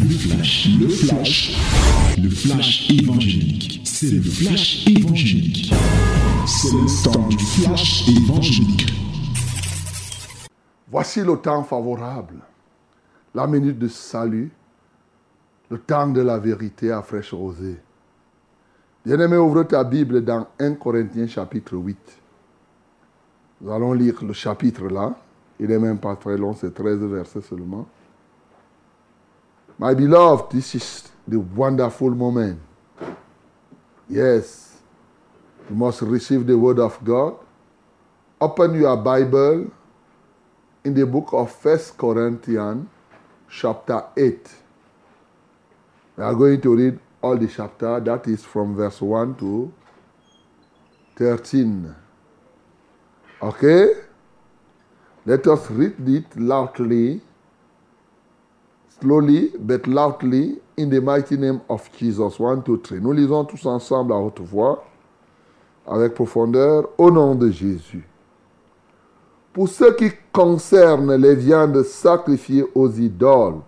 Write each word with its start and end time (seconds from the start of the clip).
Le 0.00 0.08
flash, 0.10 0.68
le 0.80 0.88
flash, 0.88 1.56
le 2.22 2.30
flash 2.30 2.88
évangélique. 2.90 3.80
C'est 3.84 4.10
le 4.12 4.22
flash 4.22 4.86
évangélique. 4.86 5.72
C'est 6.46 6.72
le 6.72 7.02
temps 7.02 7.28
du 7.28 7.38
flash 7.38 8.08
évangélique. 8.08 8.92
Voici 10.88 11.20
le 11.20 11.36
temps 11.36 11.64
favorable, 11.64 12.36
la 13.34 13.48
minute 13.48 13.78
de 13.78 13.88
salut, 13.88 14.52
le 15.68 15.78
temps 15.78 16.06
de 16.06 16.20
la 16.20 16.38
vérité 16.38 16.92
à 16.92 17.02
fraîche 17.02 17.34
rosée. 17.34 17.78
Bien-aimé, 19.04 19.36
ouvre 19.36 19.64
ta 19.64 19.82
Bible 19.82 20.24
dans 20.24 20.46
1 20.60 20.74
Corinthiens 20.74 21.26
chapitre 21.26 21.74
8. 21.74 21.98
Nous 23.62 23.72
allons 23.72 23.94
lire 23.94 24.22
le 24.22 24.32
chapitre 24.32 24.86
là. 24.86 25.16
Il 25.58 25.66
n'est 25.66 25.78
même 25.78 25.98
pas 25.98 26.14
très 26.14 26.36
long, 26.36 26.54
c'est 26.54 26.72
13 26.72 27.00
versets 27.00 27.40
seulement. 27.40 27.88
My 29.80 29.94
beloved, 29.94 30.50
this 30.52 30.74
is 30.74 31.08
the 31.26 31.38
wonderful 31.38 32.10
moment. 32.10 32.60
Yes, 34.08 34.74
you 35.70 35.76
must 35.76 36.02
receive 36.02 36.44
the 36.44 36.58
word 36.58 36.80
of 36.80 36.98
God. 37.04 37.36
Open 38.40 38.74
your 38.74 38.96
Bible 38.96 39.70
in 40.84 40.94
the 40.94 41.06
book 41.06 41.28
of 41.32 41.52
1 41.64 41.78
Corinthians, 41.96 42.88
chapter 43.48 44.02
8. 44.16 44.48
We 46.16 46.24
are 46.24 46.34
going 46.34 46.60
to 46.60 46.74
read 46.74 46.98
all 47.22 47.36
the 47.36 47.46
chapter, 47.46 48.00
that 48.00 48.26
is 48.26 48.44
from 48.44 48.74
verse 48.74 49.00
1 49.00 49.36
to 49.36 49.72
13. 51.14 51.94
Okay? 53.42 53.92
Let 55.24 55.46
us 55.46 55.70
read 55.70 55.94
it 56.08 56.36
loudly, 56.36 57.20
slowly, 59.00 59.52
but 59.58 59.86
loudly, 59.86 60.58
in 60.76 60.90
the 60.90 61.00
mighty 61.00 61.36
name 61.36 61.60
of 61.68 61.90
Jesus. 61.96 62.38
1, 62.38 62.62
2, 62.62 62.78
3. 62.78 63.00
Nous 63.00 63.12
lisons 63.12 63.44
tous 63.44 63.66
ensemble 63.66 64.12
à 64.12 64.16
haute 64.16 64.40
voix, 64.40 64.84
avec 65.86 66.14
profondeur, 66.14 66.88
au 66.98 67.10
nom 67.10 67.34
de 67.34 67.50
Jésus. 67.50 68.06
Pour 69.52 69.68
ce 69.68 69.92
qui 69.92 70.10
concerne 70.32 71.14
les 71.16 71.34
viandes 71.34 71.82
sacrifiées 71.82 72.64
aux 72.74 72.90
idoles, 72.90 73.60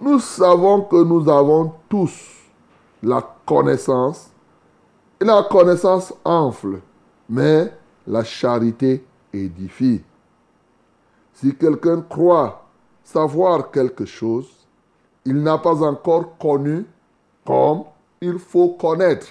nous 0.00 0.18
savons 0.18 0.82
que 0.82 1.02
nous 1.02 1.28
avons 1.28 1.72
tous 1.88 2.40
la 3.02 3.22
connaissance, 3.46 4.30
et 5.20 5.24
la 5.24 5.42
connaissance 5.50 6.12
enfle, 6.24 6.80
mais 7.28 7.72
la 8.06 8.24
charité 8.24 9.04
édifie. 9.32 10.02
Si 11.32 11.54
quelqu'un 11.54 12.02
croit 12.02 12.59
savoir 13.02 13.70
quelque 13.70 14.04
chose, 14.04 14.48
il 15.24 15.42
n'a 15.42 15.58
pas 15.58 15.82
encore 15.82 16.36
connu 16.38 16.84
comme 17.44 17.84
il 18.20 18.38
faut 18.38 18.70
connaître. 18.70 19.28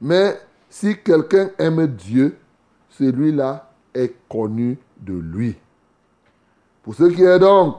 Mais 0.00 0.38
si 0.68 0.96
quelqu'un 0.98 1.50
aime 1.58 1.86
Dieu, 1.86 2.36
celui-là 2.90 3.70
est 3.94 4.14
connu 4.28 4.78
de 5.00 5.14
lui. 5.14 5.56
Pour 6.82 6.94
ce 6.94 7.04
qui 7.04 7.22
est 7.22 7.38
donc 7.38 7.76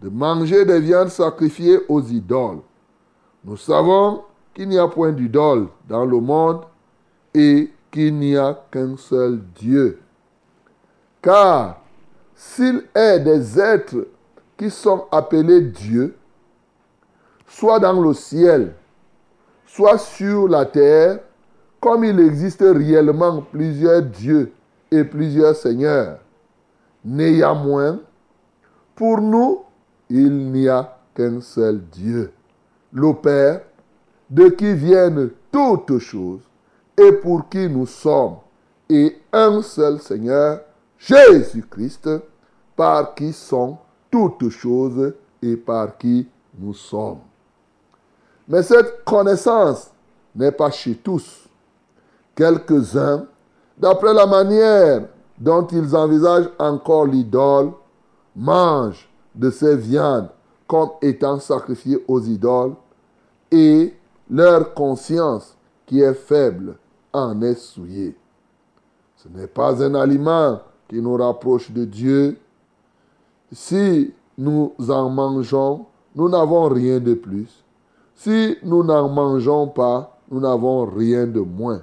de 0.00 0.08
manger 0.08 0.64
des 0.64 0.80
viandes 0.80 1.08
sacrifiées 1.08 1.80
aux 1.88 2.02
idoles, 2.02 2.60
nous 3.44 3.56
savons 3.56 4.24
qu'il 4.54 4.68
n'y 4.68 4.78
a 4.78 4.88
point 4.88 5.12
d'idole 5.12 5.68
dans 5.88 6.04
le 6.04 6.20
monde 6.20 6.62
et 7.34 7.70
qu'il 7.90 8.16
n'y 8.18 8.36
a 8.36 8.58
qu'un 8.70 8.96
seul 8.96 9.40
Dieu. 9.54 10.00
Car 11.22 11.80
s'il 12.36 12.84
est 12.94 13.20
des 13.20 13.58
êtres 13.58 14.06
qui 14.58 14.70
sont 14.70 15.06
appelés 15.10 15.62
Dieu, 15.62 16.14
soit 17.46 17.80
dans 17.80 18.00
le 18.00 18.12
ciel, 18.12 18.74
soit 19.66 19.98
sur 19.98 20.46
la 20.46 20.66
terre, 20.66 21.20
comme 21.80 22.04
il 22.04 22.20
existe 22.20 22.62
réellement 22.62 23.40
plusieurs 23.40 24.02
dieux 24.02 24.52
et 24.90 25.04
plusieurs 25.04 25.56
seigneurs. 25.56 26.18
Néanmoins, 27.04 28.00
pour 28.94 29.20
nous, 29.20 29.62
il 30.10 30.50
n'y 30.52 30.68
a 30.68 30.98
qu'un 31.14 31.40
seul 31.40 31.80
Dieu, 31.80 32.32
le 32.92 33.14
Père, 33.14 33.62
de 34.28 34.48
qui 34.48 34.74
viennent 34.74 35.30
toutes 35.50 35.98
choses 35.98 36.42
et 36.98 37.12
pour 37.12 37.48
qui 37.48 37.68
nous 37.68 37.86
sommes, 37.86 38.36
et 38.88 39.16
un 39.32 39.62
seul 39.62 40.00
Seigneur, 40.00 40.60
Jésus-Christ, 40.98 42.08
par 42.74 43.14
qui 43.14 43.32
sont 43.32 43.78
toutes 44.10 44.48
choses 44.50 45.14
et 45.42 45.56
par 45.56 45.96
qui 45.96 46.28
nous 46.58 46.74
sommes. 46.74 47.20
Mais 48.48 48.62
cette 48.62 49.04
connaissance 49.04 49.90
n'est 50.34 50.52
pas 50.52 50.70
chez 50.70 50.94
tous. 50.94 51.48
Quelques-uns, 52.34 53.26
d'après 53.76 54.14
la 54.14 54.26
manière 54.26 55.08
dont 55.38 55.66
ils 55.66 55.96
envisagent 55.96 56.50
encore 56.58 57.06
l'idole, 57.06 57.72
mangent 58.34 59.08
de 59.34 59.50
ces 59.50 59.76
viandes 59.76 60.28
comme 60.66 60.90
étant 61.00 61.38
sacrifiées 61.38 62.04
aux 62.08 62.20
idoles, 62.20 62.74
et 63.50 63.94
leur 64.28 64.74
conscience, 64.74 65.56
qui 65.86 66.00
est 66.00 66.14
faible, 66.14 66.76
en 67.12 67.40
est 67.42 67.54
souillée. 67.54 68.16
Ce 69.16 69.28
n'est 69.28 69.46
pas 69.46 69.82
un 69.82 69.94
aliment 69.94 70.60
qui 70.88 71.00
nous 71.00 71.16
rapproche 71.16 71.70
de 71.70 71.84
Dieu. 71.84 72.38
Si 73.52 74.12
nous 74.38 74.72
en 74.88 75.08
mangeons, 75.10 75.86
nous 76.14 76.28
n'avons 76.28 76.68
rien 76.68 77.00
de 77.00 77.14
plus. 77.14 77.64
Si 78.14 78.56
nous 78.62 78.82
n'en 78.82 79.08
mangeons 79.08 79.68
pas, 79.68 80.18
nous 80.30 80.40
n'avons 80.40 80.86
rien 80.86 81.26
de 81.26 81.40
moins. 81.40 81.82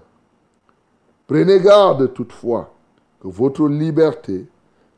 Prenez 1.28 1.60
garde 1.60 2.14
toutefois 2.14 2.72
que 3.22 3.28
votre 3.28 3.68
liberté 3.68 4.48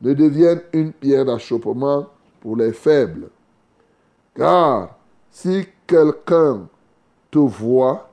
ne 0.02 0.12
devienne 0.12 0.62
une 0.72 0.92
pierre 0.92 1.24
d'achoppement 1.24 2.06
pour 2.40 2.56
les 2.56 2.72
faibles. 2.72 3.28
Car 4.34 4.96
si 5.30 5.66
quelqu'un 5.86 6.68
te 7.30 7.38
voit, 7.38 8.08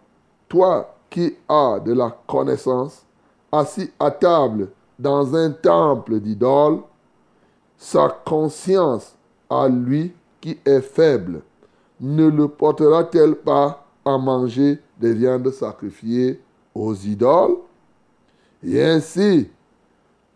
toi 0.47 0.95
qui 1.09 1.35
as 1.47 1.79
de 1.79 1.93
la 1.93 2.15
connaissance, 2.27 3.05
assis 3.51 3.91
à 3.99 4.11
table 4.11 4.69
dans 4.97 5.35
un 5.35 5.51
temple 5.51 6.19
d'idoles, 6.19 6.79
sa 7.77 8.09
conscience 8.25 9.15
à 9.49 9.67
lui 9.67 10.13
qui 10.39 10.57
est 10.65 10.81
faible 10.81 11.41
ne 11.99 12.27
le 12.27 12.47
portera-t-elle 12.47 13.35
pas 13.35 13.85
à 14.05 14.17
manger 14.17 14.79
des 14.99 15.13
viandes 15.13 15.51
sacrifiées 15.51 16.41
aux 16.75 16.93
idoles? 16.93 17.57
Et 18.63 18.81
ainsi, 18.83 19.49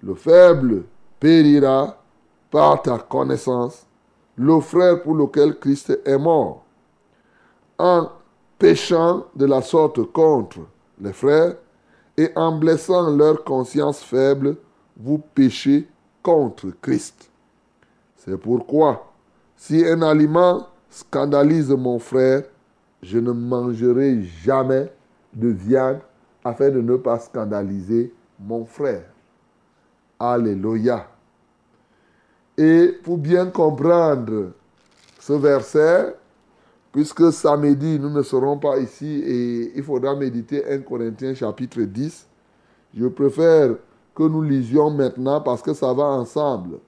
le 0.01 0.15
faible 0.15 0.83
périra 1.19 1.97
par 2.51 2.81
ta 2.81 2.97
connaissance, 2.99 3.85
le 4.37 4.59
frère 4.59 5.01
pour 5.01 5.15
lequel 5.15 5.57
Christ 5.59 5.99
est 6.05 6.17
mort. 6.17 6.63
En 7.77 8.09
péchant 8.57 9.25
de 9.35 9.45
la 9.45 9.61
sorte 9.61 10.03
contre 10.11 10.59
les 10.99 11.13
frères 11.13 11.55
et 12.17 12.31
en 12.35 12.57
blessant 12.57 13.15
leur 13.15 13.43
conscience 13.43 14.01
faible, 14.03 14.57
vous 14.97 15.19
péchez 15.19 15.87
contre 16.23 16.71
Christ. 16.81 17.29
C'est 18.15 18.37
pourquoi, 18.37 19.13
si 19.55 19.85
un 19.85 20.01
aliment 20.01 20.67
scandalise 20.89 21.69
mon 21.69 21.99
frère, 21.99 22.43
je 23.03 23.19
ne 23.19 23.31
mangerai 23.31 24.23
jamais 24.43 24.91
de 25.33 25.49
viande 25.49 25.99
afin 26.43 26.69
de 26.69 26.81
ne 26.81 26.95
pas 26.97 27.19
scandaliser 27.19 28.13
mon 28.39 28.65
frère. 28.65 29.03
Alléluia. 30.19 31.07
Et 32.57 32.99
pour 33.03 33.19
bien 33.19 33.45
comprendre 33.47 34.51
ce 35.19 35.33
verset, 35.33 36.15
puisque 36.97 37.31
samedi 37.31 37.99
nous 37.99 38.09
ne 38.09 38.23
serons 38.23 38.57
pas 38.57 38.79
ici 38.79 39.21
et 39.23 39.77
il 39.77 39.83
faudra 39.83 40.15
méditer 40.15 40.65
1 40.67 40.79
Corinthiens 40.79 41.35
chapitre 41.35 41.81
10, 41.81 42.25
je 42.95 43.05
préfère 43.05 43.75
que 44.15 44.23
nous 44.23 44.41
lisions 44.41 44.89
maintenant 44.89 45.39
parce 45.41 45.61
que 45.61 45.75
ça 45.75 45.93
va 45.93 46.05
ensemble. 46.05 46.79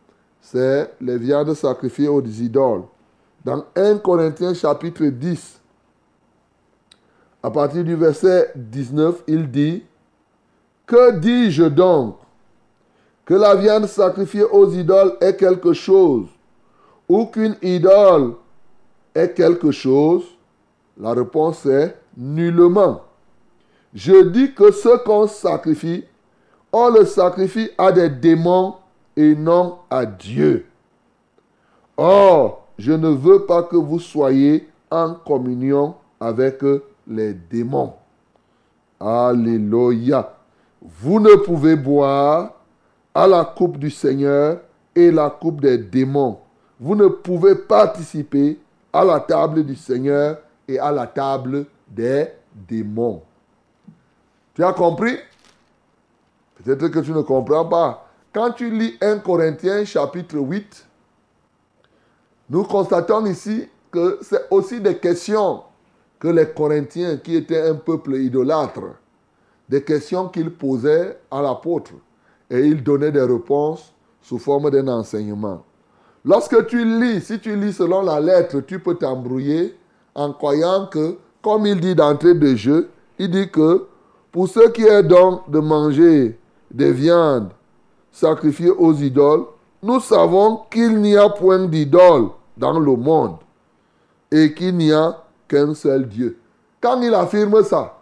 C'est 0.41 0.95
les 0.99 1.19
viandes 1.19 1.53
sacrifiées 1.53 2.07
aux 2.07 2.23
idoles. 2.23 2.85
Dans 3.45 3.65
1 3.75 3.99
Corinthiens 3.99 4.55
chapitre 4.55 5.05
10, 5.05 5.61
à 7.43 7.51
partir 7.51 7.83
du 7.83 7.93
verset 7.93 8.51
19, 8.55 9.25
il 9.27 9.51
dit, 9.51 9.83
Que 10.87 11.19
dis-je 11.19 11.65
donc? 11.65 12.15
Que 13.25 13.35
la 13.35 13.53
viande 13.53 13.85
sacrifiée 13.85 14.41
aux 14.41 14.71
idoles 14.71 15.17
est 15.21 15.35
quelque 15.35 15.73
chose, 15.73 16.25
ou 17.07 17.27
qu'une 17.27 17.57
idole 17.61 18.33
quelque 19.27 19.71
chose 19.71 20.23
La 20.97 21.13
réponse 21.13 21.65
est 21.65 21.95
nullement. 22.17 23.01
Je 23.93 24.23
dis 24.29 24.53
que 24.53 24.71
ce 24.71 25.03
qu'on 25.03 25.27
sacrifie, 25.27 26.03
on 26.71 26.89
le 26.89 27.05
sacrifie 27.05 27.69
à 27.77 27.91
des 27.91 28.09
démons 28.09 28.75
et 29.15 29.35
non 29.35 29.79
à 29.89 30.05
Dieu. 30.05 30.65
Or, 31.97 32.67
je 32.77 32.91
ne 32.93 33.09
veux 33.09 33.45
pas 33.45 33.63
que 33.63 33.75
vous 33.75 33.99
soyez 33.99 34.69
en 34.91 35.15
communion 35.15 35.95
avec 36.19 36.61
les 37.07 37.33
démons. 37.33 37.93
Alléluia. 38.99 40.35
Vous 40.81 41.19
ne 41.19 41.35
pouvez 41.35 41.75
boire 41.75 42.53
à 43.13 43.27
la 43.27 43.43
coupe 43.43 43.77
du 43.77 43.89
Seigneur 43.89 44.59
et 44.95 45.11
la 45.11 45.29
coupe 45.29 45.61
des 45.61 45.77
démons. 45.77 46.39
Vous 46.79 46.95
ne 46.95 47.07
pouvez 47.07 47.55
participer 47.55 48.57
à 48.91 49.03
la 49.03 49.19
table 49.19 49.63
du 49.63 49.75
Seigneur 49.75 50.39
et 50.67 50.79
à 50.79 50.91
la 50.91 51.07
table 51.07 51.65
des 51.87 52.27
démons. 52.53 53.21
Tu 54.53 54.63
as 54.63 54.73
compris? 54.73 55.17
Peut-être 56.55 56.87
que 56.89 56.99
tu 56.99 57.11
ne 57.11 57.21
comprends 57.21 57.65
pas. 57.65 58.07
Quand 58.33 58.51
tu 58.51 58.69
lis 58.69 58.97
1 59.01 59.19
Corinthiens 59.19 59.85
chapitre 59.85 60.37
8, 60.37 60.85
nous 62.49 62.63
constatons 62.63 63.25
ici 63.25 63.67
que 63.91 64.19
c'est 64.21 64.47
aussi 64.51 64.79
des 64.79 64.97
questions 64.97 65.63
que 66.19 66.27
les 66.27 66.49
Corinthiens, 66.49 67.17
qui 67.17 67.35
étaient 67.35 67.61
un 67.61 67.75
peuple 67.75 68.15
idolâtre, 68.15 68.81
des 69.69 69.83
questions 69.83 70.27
qu'ils 70.27 70.51
posaient 70.51 71.17
à 71.31 71.41
l'apôtre. 71.41 71.93
Et 72.49 72.59
il 72.59 72.83
donnait 72.83 73.11
des 73.11 73.21
réponses 73.21 73.93
sous 74.21 74.39
forme 74.39 74.69
d'un 74.69 74.87
enseignement. 74.89 75.63
Lorsque 76.25 76.67
tu 76.67 76.83
lis, 76.83 77.21
si 77.21 77.39
tu 77.39 77.55
lis 77.55 77.73
selon 77.73 78.01
la 78.01 78.19
lettre, 78.19 78.59
tu 78.61 78.79
peux 78.79 78.95
t'embrouiller 78.95 79.77
en 80.15 80.33
croyant 80.33 80.87
que, 80.87 81.15
comme 81.41 81.65
il 81.65 81.79
dit 81.79 81.95
d'entrée 81.95 82.33
de 82.33 82.55
jeu, 82.55 82.89
il 83.17 83.31
dit 83.31 83.49
que 83.49 83.85
pour 84.31 84.47
ceux 84.47 84.69
qui 84.69 84.83
est 84.83 85.03
donc 85.03 85.49
de 85.49 85.59
manger 85.59 86.37
des 86.71 86.91
viandes 86.91 87.49
sacrifiées 88.11 88.71
aux 88.71 88.93
idoles, 88.93 89.45
nous 89.81 89.99
savons 89.99 90.61
qu'il 90.69 90.99
n'y 90.99 91.15
a 91.15 91.29
point 91.29 91.65
d'idole 91.65 92.29
dans 92.57 92.77
le 92.77 92.95
monde 92.95 93.37
et 94.31 94.53
qu'il 94.53 94.75
n'y 94.75 94.91
a 94.91 95.23
qu'un 95.47 95.73
seul 95.73 96.07
Dieu. 96.07 96.37
Quand 96.81 97.01
il 97.01 97.13
affirme 97.13 97.63
ça, 97.63 97.97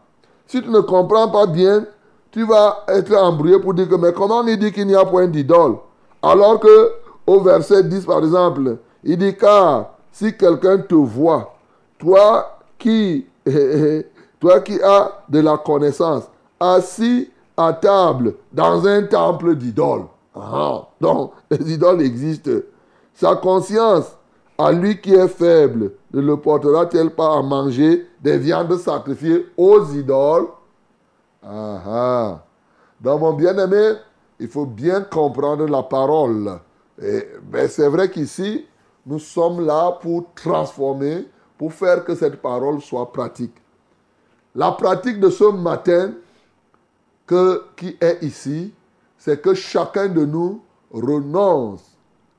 si 0.48 0.62
tu 0.62 0.70
ne 0.70 0.80
comprends 0.80 1.30
pas 1.30 1.46
bien, 1.46 1.86
tu 2.32 2.46
vas 2.46 2.84
être 2.88 3.16
embrouillé 3.16 3.60
pour 3.60 3.74
dire 3.74 3.88
que, 3.88 3.96
mais 3.96 4.12
comment 4.12 4.46
il 4.46 4.58
dit 4.58 4.72
qu'il 4.72 4.88
n'y 4.88 4.96
a 4.96 5.06
point 5.06 5.28
d'idole? 5.28 5.76
Alors 6.22 6.60
que 6.60 6.92
au 7.28 7.42
verset 7.42 7.84
10, 7.84 8.06
par 8.06 8.20
exemple, 8.20 8.78
il 9.04 9.18
dit, 9.18 9.36
car 9.36 9.98
si 10.12 10.36
quelqu'un 10.36 10.80
te 10.80 10.96
voit, 10.96 11.56
toi 12.00 12.62
qui, 12.80 13.28
as 13.46 15.12
de 15.30 15.40
la 15.40 15.58
connaissance, 15.58 16.24
assis 16.60 17.30
à 17.56 17.74
table 17.74 18.36
dans 18.52 18.88
un 18.88 19.04
temple 19.04 19.56
d'idoles. 19.56 20.06
Ah, 20.36 20.88
donc, 21.02 21.34
les 21.52 21.74
idoles 21.74 22.02
existent. 22.02 22.52
Sa 23.14 23.36
conscience, 23.36 24.16
à 24.58 24.72
lui 24.72 25.02
qui 25.02 25.14
est 25.14 25.28
faible, 25.28 25.92
ne 26.14 26.22
le 26.22 26.38
portera-t-elle 26.38 27.12
pas 27.12 27.38
à 27.38 27.42
manger 27.42 28.08
des 28.22 28.38
viandes 28.38 28.78
sacrifiées 28.78 29.48
aux 29.58 29.84
idoles? 29.94 30.48
Ah, 31.44 31.82
ah. 31.88 32.40
Dans 33.02 33.20
mon 33.20 33.34
bien-aimé, 33.34 33.94
il 34.40 34.48
faut 34.48 34.66
bien 34.66 35.02
comprendre 35.02 35.68
la 35.68 35.84
parole. 35.84 36.60
Ben, 36.98 37.68
c'est 37.70 37.88
vrai 37.88 38.10
qu'ici, 38.10 38.66
nous 39.06 39.20
sommes 39.20 39.66
là 39.66 39.92
pour 40.02 40.34
transformer, 40.34 41.28
pour 41.58 41.72
faire 41.74 42.04
que 42.04 42.16
cette 42.16 42.42
parole 42.42 42.82
soit 42.82 43.12
pratique. 43.12 43.56
La 44.56 44.72
pratique 44.72 45.20
de 45.20 45.30
ce 45.30 45.52
matin 45.52 46.14
que, 47.28 47.64
qui 47.76 47.96
est 48.02 48.24
ici, 48.24 48.74
c'est 49.18 49.42
que 49.42 49.54
chacun 49.54 50.08
de 50.08 50.26
nous 50.26 50.62
renonce 50.92 51.84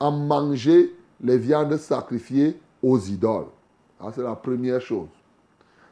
à 0.01 0.11
manger 0.11 0.95
les 1.21 1.39
viandes 1.39 1.77
sacrifiées 1.77 2.61
aux 2.83 2.99
idoles. 2.99 3.47
Ah, 4.01 4.11
c'est 4.15 4.23
la 4.23 4.35
première 4.35 4.81
chose. 4.81 5.09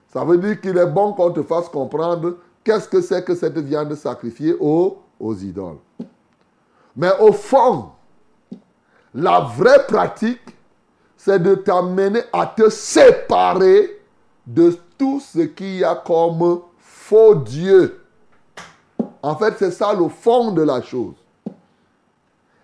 Ça 0.09 0.25
veut 0.25 0.39
dire 0.39 0.61
qu'il 0.61 0.77
est 0.79 0.87
bon 0.87 1.13
qu'on 1.13 1.31
te 1.31 1.43
fasse 1.43 1.69
comprendre 1.69 2.39
qu'est-ce 2.65 2.89
que 2.89 3.01
c'est 3.01 3.25
que 3.25 3.35
cette 3.35 3.59
viande 3.59 3.95
sacrifiée 3.95 4.57
aux, 4.59 4.99
aux 5.21 5.35
idoles. 5.35 5.79
Mais 6.97 7.11
au 7.21 7.33
fond, 7.33 7.91
la 9.17 9.41
vraie 9.41 9.87
pratique, 9.87 10.43
c'est 11.17 11.43
de 11.43 11.55
t'amener 11.55 12.21
à 12.33 12.47
te 12.47 12.69
séparer 12.69 13.99
de 14.47 14.77
tout 14.99 15.21
ce 15.21 15.41
qu'il 15.41 15.79
y 15.79 15.85
a 15.85 15.95
comme 15.95 16.61
faux 16.79 17.35
Dieu. 17.35 17.99
En 19.23 19.35
fait, 19.37 19.55
c'est 19.59 19.71
ça 19.71 19.95
le 19.95 20.09
fond 20.09 20.53
de 20.53 20.63
la 20.63 20.83
chose. 20.83 21.15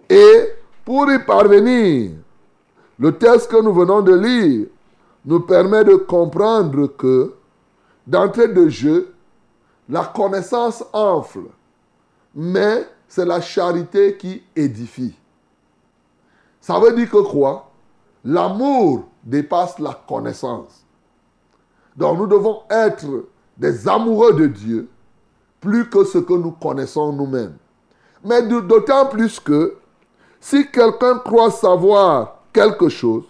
Et 0.08 0.52
pour 0.84 1.10
y 1.10 1.19
parvenir, 1.25 2.10
le 2.98 3.16
texte 3.16 3.50
que 3.50 3.60
nous 3.60 3.72
venons 3.72 4.02
de 4.02 4.14
lire 4.14 4.66
nous 5.25 5.40
permet 5.40 5.84
de 5.84 5.94
comprendre 5.94 6.87
que, 6.88 7.32
d'entrée 8.06 8.48
de 8.48 8.69
jeu, 8.69 9.14
la 9.88 10.05
connaissance 10.05 10.84
enfle, 10.93 11.46
mais 12.34 12.87
c'est 13.08 13.25
la 13.25 13.40
charité 13.40 14.16
qui 14.19 14.43
édifie. 14.55 15.14
Ça 16.62 16.78
veut 16.78 16.94
dire 16.94 17.10
que 17.10 17.18
quoi? 17.18 17.70
L'amour 18.24 19.02
dépasse 19.24 19.80
la 19.80 20.00
connaissance. 20.08 20.86
Donc 21.96 22.18
nous 22.18 22.28
devons 22.28 22.62
être 22.70 23.26
des 23.56 23.86
amoureux 23.88 24.32
de 24.32 24.46
Dieu 24.46 24.88
plus 25.60 25.90
que 25.90 26.04
ce 26.04 26.18
que 26.18 26.32
nous 26.32 26.52
connaissons 26.52 27.12
nous-mêmes. 27.12 27.56
Mais 28.24 28.42
d'autant 28.42 29.06
plus 29.06 29.40
que 29.40 29.76
si 30.40 30.70
quelqu'un 30.70 31.18
croit 31.18 31.50
savoir 31.50 32.42
quelque 32.52 32.88
chose, 32.88 33.24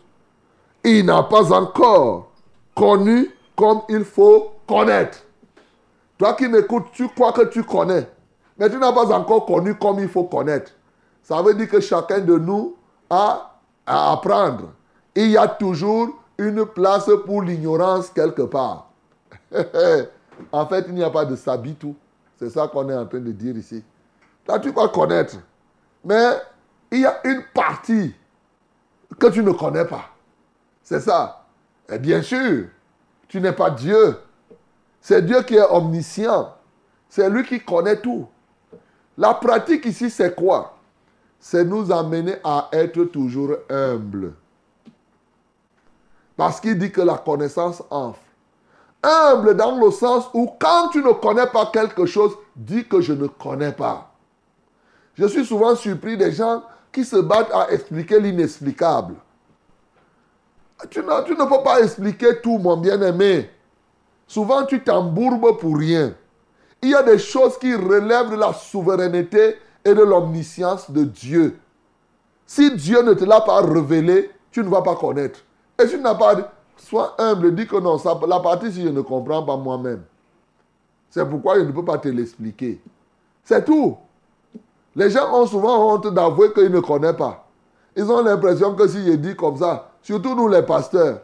il 0.84 1.06
n'a 1.06 1.22
pas 1.22 1.52
encore 1.52 2.32
connu 2.74 3.30
comme 3.56 3.80
il 3.88 4.04
faut 4.04 4.52
connaître. 4.66 5.22
Toi 6.18 6.34
qui 6.34 6.48
m'écoutes, 6.48 6.86
tu 6.92 7.08
crois 7.08 7.32
que 7.32 7.46
tu 7.46 7.64
connais, 7.64 8.06
mais 8.58 8.68
tu 8.68 8.76
n'as 8.76 8.92
pas 8.92 9.10
encore 9.10 9.46
connu 9.46 9.74
comme 9.74 10.00
il 10.00 10.08
faut 10.08 10.24
connaître. 10.24 10.72
Ça 11.22 11.40
veut 11.40 11.54
dire 11.54 11.68
que 11.70 11.80
chacun 11.80 12.20
de 12.20 12.36
nous 12.36 12.76
à 13.12 13.50
apprendre. 13.86 14.72
Il 15.14 15.30
y 15.30 15.36
a 15.36 15.46
toujours 15.46 16.08
une 16.38 16.64
place 16.64 17.10
pour 17.26 17.42
l'ignorance 17.42 18.08
quelque 18.08 18.42
part. 18.42 18.90
en 20.52 20.66
fait, 20.66 20.86
il 20.88 20.94
n'y 20.94 21.04
a 21.04 21.10
pas 21.10 21.24
de 21.24 21.36
sabi 21.36 21.74
tout. 21.74 21.94
C'est 22.38 22.48
ça 22.48 22.68
qu'on 22.68 22.88
est 22.88 22.94
en 22.94 23.06
train 23.06 23.20
de 23.20 23.32
dire 23.32 23.56
ici. 23.56 23.84
Là, 24.48 24.58
tu 24.58 24.70
vas 24.72 24.88
connaître. 24.88 25.36
Mais 26.04 26.30
il 26.90 27.00
y 27.00 27.06
a 27.06 27.20
une 27.24 27.42
partie 27.54 28.14
que 29.18 29.26
tu 29.28 29.42
ne 29.42 29.52
connais 29.52 29.84
pas. 29.84 30.06
C'est 30.82 31.00
ça. 31.00 31.44
Et 31.90 31.98
bien 31.98 32.22
sûr, 32.22 32.66
tu 33.28 33.40
n'es 33.40 33.52
pas 33.52 33.70
Dieu. 33.70 34.18
C'est 35.00 35.22
Dieu 35.22 35.42
qui 35.42 35.56
est 35.56 35.70
omniscient. 35.70 36.54
C'est 37.08 37.28
lui 37.28 37.44
qui 37.44 37.60
connaît 37.60 38.00
tout. 38.00 38.26
La 39.18 39.34
pratique 39.34 39.84
ici, 39.84 40.08
c'est 40.08 40.34
quoi? 40.34 40.76
C'est 41.44 41.64
nous 41.64 41.90
amener 41.90 42.36
à 42.44 42.68
être 42.70 43.02
toujours 43.06 43.56
humble. 43.68 44.32
Parce 46.36 46.60
qu'il 46.60 46.78
dit 46.78 46.92
que 46.92 47.00
la 47.00 47.18
connaissance 47.18 47.82
enfle. 47.90 48.20
Humble 49.02 49.56
dans 49.56 49.76
le 49.76 49.90
sens 49.90 50.26
où 50.34 50.48
quand 50.60 50.90
tu 50.90 51.02
ne 51.02 51.10
connais 51.10 51.48
pas 51.48 51.68
quelque 51.72 52.06
chose, 52.06 52.36
dis 52.54 52.86
que 52.86 53.00
je 53.00 53.12
ne 53.12 53.26
connais 53.26 53.72
pas. 53.72 54.12
Je 55.14 55.26
suis 55.26 55.44
souvent 55.44 55.74
surpris 55.74 56.16
des 56.16 56.30
gens 56.30 56.62
qui 56.92 57.04
se 57.04 57.16
battent 57.16 57.52
à 57.52 57.72
expliquer 57.72 58.20
l'inexplicable. 58.20 59.16
Tu, 60.90 61.00
tu 61.26 61.32
ne 61.32 61.48
peux 61.48 61.62
pas 61.64 61.80
expliquer 61.80 62.40
tout, 62.40 62.58
mon 62.58 62.76
bien-aimé. 62.76 63.50
Souvent, 64.28 64.64
tu 64.64 64.80
t'embourbes 64.80 65.58
pour 65.58 65.76
rien. 65.76 66.14
Il 66.80 66.90
y 66.90 66.94
a 66.94 67.02
des 67.02 67.18
choses 67.18 67.58
qui 67.58 67.74
relèvent 67.74 68.30
de 68.30 68.36
la 68.36 68.52
souveraineté 68.52 69.56
et 69.84 69.94
de 69.94 70.02
l'omniscience 70.02 70.90
de 70.90 71.04
Dieu. 71.04 71.58
Si 72.46 72.74
Dieu 72.76 73.02
ne 73.02 73.14
te 73.14 73.24
l'a 73.24 73.40
pas 73.40 73.60
révélé, 73.60 74.30
tu 74.50 74.62
ne 74.62 74.68
vas 74.68 74.82
pas 74.82 74.96
connaître. 74.96 75.40
Et 75.82 75.86
tu 75.86 75.98
n'as 75.98 76.14
pas... 76.14 76.52
Sois 76.76 77.14
humble, 77.18 77.54
dis 77.54 77.66
que 77.66 77.76
non, 77.76 77.96
la 78.26 78.40
partie, 78.40 78.72
si 78.72 78.82
je 78.82 78.88
ne 78.88 79.00
comprends 79.02 79.42
pas 79.42 79.56
moi-même. 79.56 80.02
C'est 81.10 81.28
pourquoi 81.28 81.58
je 81.58 81.64
ne 81.64 81.72
peux 81.72 81.84
pas 81.84 81.98
te 81.98 82.08
l'expliquer. 82.08 82.80
C'est 83.44 83.64
tout. 83.64 83.96
Les 84.94 85.10
gens 85.10 85.32
ont 85.32 85.46
souvent 85.46 85.92
honte 85.92 86.12
d'avouer 86.12 86.52
qu'ils 86.52 86.70
ne 86.70 86.80
connaissent 86.80 87.16
pas. 87.16 87.46
Ils 87.94 88.10
ont 88.10 88.22
l'impression 88.22 88.74
que 88.74 88.88
si 88.88 89.04
je 89.06 89.12
dis 89.12 89.36
comme 89.36 89.56
ça, 89.56 89.90
surtout 90.02 90.34
nous 90.34 90.48
les 90.48 90.62
pasteurs, 90.62 91.20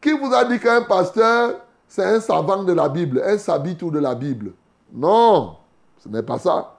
qui 0.00 0.12
vous 0.12 0.32
a 0.32 0.44
dit 0.44 0.58
qu'un 0.58 0.82
pasteur, 0.82 1.56
c'est 1.88 2.04
un 2.04 2.20
savant 2.20 2.62
de 2.62 2.72
la 2.72 2.88
Bible, 2.88 3.22
un 3.24 3.38
sabitou 3.38 3.90
de 3.90 3.98
la 3.98 4.14
Bible? 4.14 4.52
Non, 4.92 5.56
ce 5.98 6.08
n'est 6.08 6.22
pas 6.22 6.38
ça. 6.38 6.73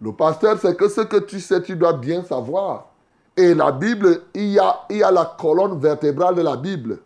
Le 0.00 0.12
pasteur, 0.12 0.58
c'est 0.60 0.76
que 0.76 0.88
ce 0.88 1.00
que 1.02 1.16
tu 1.18 1.40
sais, 1.40 1.60
tu 1.62 1.76
dois 1.76 1.92
bien 1.92 2.22
savoir. 2.22 2.86
Et 3.36 3.54
la 3.54 3.72
Bible, 3.72 4.22
il 4.34 4.52
y 4.52 4.58
a, 4.58 5.10
la 5.10 5.36
colonne 5.38 5.78
vertébrale 5.78 6.34
de 6.34 6.42
la 6.42 6.56
Bible. 6.56 6.98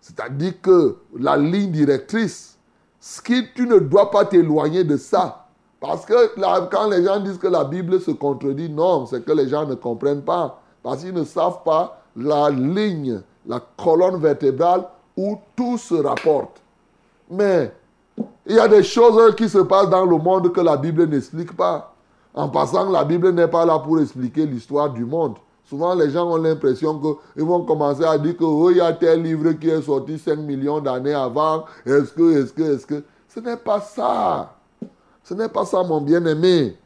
C'est-à-dire 0.00 0.60
que 0.60 0.96
la 1.18 1.36
ligne 1.36 1.70
directrice, 1.70 2.58
ce 3.00 3.20
qui, 3.20 3.46
tu 3.54 3.66
ne 3.66 3.78
dois 3.78 4.10
pas 4.10 4.24
t'éloigner 4.24 4.84
de 4.84 4.96
ça. 4.96 5.46
Parce 5.80 6.04
que 6.04 6.36
quand 6.68 6.88
les 6.88 7.04
gens 7.04 7.20
disent 7.20 7.38
que 7.38 7.48
la 7.48 7.64
Bible 7.64 8.00
se 8.00 8.12
contredit, 8.12 8.68
non, 8.68 9.06
c'est 9.06 9.24
que 9.24 9.32
les 9.32 9.48
gens 9.48 9.66
ne 9.66 9.74
comprennent 9.74 10.22
pas. 10.22 10.60
Parce 10.82 11.02
qu'ils 11.02 11.14
ne 11.14 11.24
savent 11.24 11.62
pas 11.64 12.02
la 12.16 12.50
ligne 12.50 13.22
la 13.46 13.60
colonne 13.76 14.20
vertébrale 14.20 14.84
où 15.16 15.38
tout 15.56 15.78
se 15.78 15.94
rapporte. 15.94 16.60
Mais 17.30 17.72
il 18.46 18.56
y 18.56 18.58
a 18.58 18.68
des 18.68 18.82
choses 18.82 19.34
qui 19.36 19.48
se 19.48 19.58
passent 19.58 19.90
dans 19.90 20.04
le 20.04 20.16
monde 20.16 20.52
que 20.52 20.60
la 20.60 20.76
Bible 20.76 21.06
n'explique 21.06 21.56
pas. 21.56 21.91
En 22.34 22.48
passant, 22.48 22.90
la 22.90 23.04
Bible 23.04 23.30
n'est 23.30 23.48
pas 23.48 23.64
là 23.66 23.78
pour 23.78 24.00
expliquer 24.00 24.46
l'histoire 24.46 24.90
du 24.90 25.04
monde. 25.04 25.36
Souvent, 25.64 25.94
les 25.94 26.10
gens 26.10 26.30
ont 26.30 26.36
l'impression 26.36 26.98
qu'ils 26.98 27.44
vont 27.44 27.64
commencer 27.64 28.04
à 28.04 28.18
dire 28.18 28.36
que 28.36 28.44
oh, 28.44 28.70
y 28.70 28.80
a 28.80 28.92
tel 28.92 29.22
livre 29.22 29.52
qui 29.52 29.68
est 29.68 29.82
sorti 29.82 30.18
5 30.18 30.36
millions 30.38 30.80
d'années 30.80 31.14
avant. 31.14 31.64
Est-ce 31.86 32.12
que, 32.12 32.42
est-ce 32.42 32.52
que, 32.52 32.62
est-ce 32.62 32.86
que? 32.86 33.02
Ce 33.28 33.40
n'est 33.40 33.56
pas 33.56 33.80
ça. 33.80 34.56
Ce 35.22 35.34
n'est 35.34 35.48
pas 35.48 35.64
ça, 35.64 35.82
mon 35.82 36.00
bien-aimé. 36.00 36.76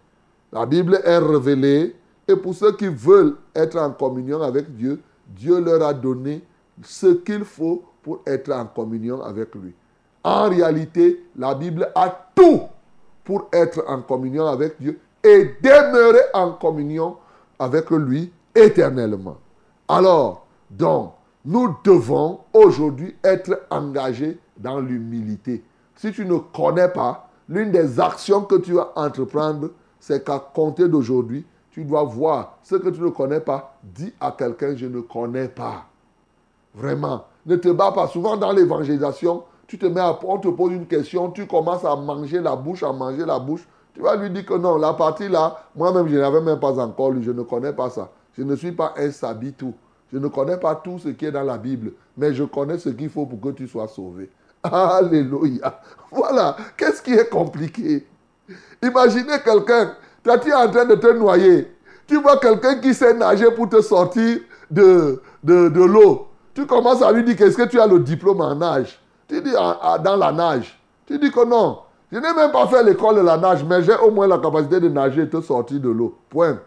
La 0.53 0.67
Bible 0.67 1.01
est 1.05 1.19
révélée. 1.19 1.97
Et 2.29 2.37
pour 2.37 2.55
ceux 2.55 2.73
qui 2.73 2.89
veulent 2.89 3.37
être 3.55 3.79
en 3.79 3.91
communion 3.91 4.43
avec 4.43 4.75
Dieu, 4.77 5.01
Dieu 5.27 5.61
leur 5.61 5.83
a 5.83 5.95
donné 5.95 6.45
ce 6.83 7.07
qu'il 7.07 7.45
faut 7.45 7.85
pour 8.03 8.21
être 8.27 8.53
en 8.53 8.67
communion 8.67 9.23
avec 9.23 9.55
lui. 9.55 9.75
En 10.23 10.49
réalité, 10.49 11.25
la 11.37 11.55
Bible 11.55 11.91
a 11.95 12.31
tout 12.35 12.63
pour 13.25 13.49
être 13.53 13.85
en 13.89 14.03
communion 14.03 14.47
avec 14.47 14.81
Dieu 14.81 14.99
et 15.27 15.57
demeurer 15.61 16.21
en 16.33 16.53
communion 16.53 17.17
avec 17.59 17.91
lui 17.91 18.33
éternellement. 18.55 19.39
Alors, 19.89 20.47
donc, 20.71 21.15
nous 21.45 21.77
devons 21.85 22.41
aujourd'hui 22.53 23.17
être 23.23 23.67
engagés 23.71 24.39
dans 24.57 24.81
l'humilité. 24.81 25.65
Si 25.97 26.13
tu 26.13 26.25
ne 26.25 26.37
connais 26.39 26.89
pas, 26.89 27.29
l'une 27.49 27.71
des 27.71 28.01
actions 28.01 28.43
que 28.43 28.57
tu 28.57 28.73
vas 28.73 28.93
entreprendre, 28.97 29.71
c'est 29.99 30.25
qu'à 30.25 30.39
compter 30.39 30.89
d'aujourd'hui, 30.89 31.45
tu 31.71 31.85
dois 31.85 32.05
voir 32.05 32.59
ce 32.63 32.77
que 32.77 32.89
tu 32.89 33.01
ne 33.01 33.09
connais 33.11 33.41
pas. 33.41 33.79
Dis 33.83 34.13
à 34.21 34.33
quelqu'un, 34.33 34.75
je 34.77 34.87
ne 34.87 35.01
connais 35.01 35.49
pas. 35.49 35.87
Vraiment. 36.75 37.25
Ne 37.45 37.57
te 37.57 37.69
bats 37.69 37.93
pas. 37.93 38.09
Souvent 38.09 38.37
dans 38.37 38.53
l'évangélisation, 38.53 39.45
tu 39.67 39.79
te 39.79 39.87
mets 39.87 40.01
à, 40.01 40.19
on 40.25 40.39
te 40.39 40.49
pose 40.49 40.73
une 40.73 40.87
question, 40.87 41.31
tu 41.31 41.47
commences 41.47 41.85
à 41.85 41.97
manger 41.97 42.41
la 42.41 42.55
bouche, 42.55 42.83
à 42.83 42.93
manger 42.93 43.25
la 43.25 43.39
bouche. 43.39 43.67
Tu 43.97 44.03
vas 44.03 44.15
lui 44.15 44.29
dire 44.29 44.45
que 44.45 44.53
non, 44.53 44.77
la 44.77 44.93
partie 44.93 45.27
là, 45.27 45.57
moi-même, 45.75 46.07
je 46.07 46.17
n'avais 46.19 46.43
même 46.43 46.61
pas 46.61 46.79
encore 46.79 47.13
lu, 47.13 47.23
je 47.23 47.31
ne 47.31 47.41
connais 47.43 47.73
pas 47.73 47.89
ça. 47.89 48.11
Je 48.37 48.43
ne 48.43 48.55
suis 48.55 48.73
pas 48.73 48.93
un 48.99 49.11
sabitou. 49.11 49.73
Je 50.13 50.19
ne 50.19 50.29
connais 50.29 50.59
pas 50.59 50.75
tout 50.75 50.99
ce 50.99 51.09
qui 51.09 51.25
est 51.25 51.33
dans 51.33 51.43
la 51.43 51.57
Bible, 51.57 51.93
mais 52.15 52.35
je 52.35 52.45
connais 52.45 52.79
ce 52.79 52.91
qu'il 52.91 53.09
faut 53.09 53.25
pour 53.25 53.41
que 53.41 53.57
tu 53.57 53.67
sois 53.67 53.89
sauvé. 53.89 54.31
Alléluia. 54.63 55.81
Voilà. 56.13 56.57
Qu'est-ce 56.77 57.01
qui 57.01 57.15
est 57.15 57.31
compliqué? 57.31 58.07
Imaginez 58.83 59.39
quelqu'un, 59.43 59.95
tu 60.23 60.51
es 60.51 60.55
en 60.55 60.71
train 60.71 60.85
de 60.85 60.95
te 60.97 61.13
noyer. 61.15 61.75
Tu 62.07 62.21
vois 62.21 62.37
quelqu'un 62.37 62.75
qui 62.77 62.93
sait 62.93 63.15
nager 63.15 63.51
pour 63.51 63.71
te 63.71 63.81
sortir 63.81 64.41
de, 64.71 65.23
de, 65.43 65.71
de 65.71 65.85
l'eau. 65.85 66.29
Tu 66.53 66.67
commences 66.67 67.01
à 67.01 67.11
lui 67.13 67.25
dire 67.25 67.37
qu'est-ce 67.37 67.57
que 67.57 67.67
tu 67.67 67.81
as 67.81 67.87
le 67.87 68.01
diplôme 68.01 68.43
en 68.43 68.55
nage? 68.55 69.01
Tu 69.27 69.41
dis 69.41 69.53
dans 69.53 70.17
la 70.17 70.33
nage. 70.33 70.79
Tu 71.07 71.19
dis 71.19 71.31
que 71.31 71.45
non. 71.47 71.79
Je 72.13 72.19
n'ai 72.19 72.33
même 72.33 72.53
pas 72.53 72.69
fait 72.69 72.85
l'école 72.85 73.17
de 73.17 73.21
la 73.23 73.37
nage, 73.37 73.65
mais 73.65 73.83
j'ai 73.83 73.97
au 73.97 74.13
moins 74.13 74.29
la 74.29 74.39
capacité 74.39 74.79
de 74.79 74.89
nager 74.89 75.23
et 75.23 75.29
te 75.29 75.41
sortir 75.41 75.81
de 75.81 75.91
l'eau. 75.91 76.17
Point. 76.31 76.59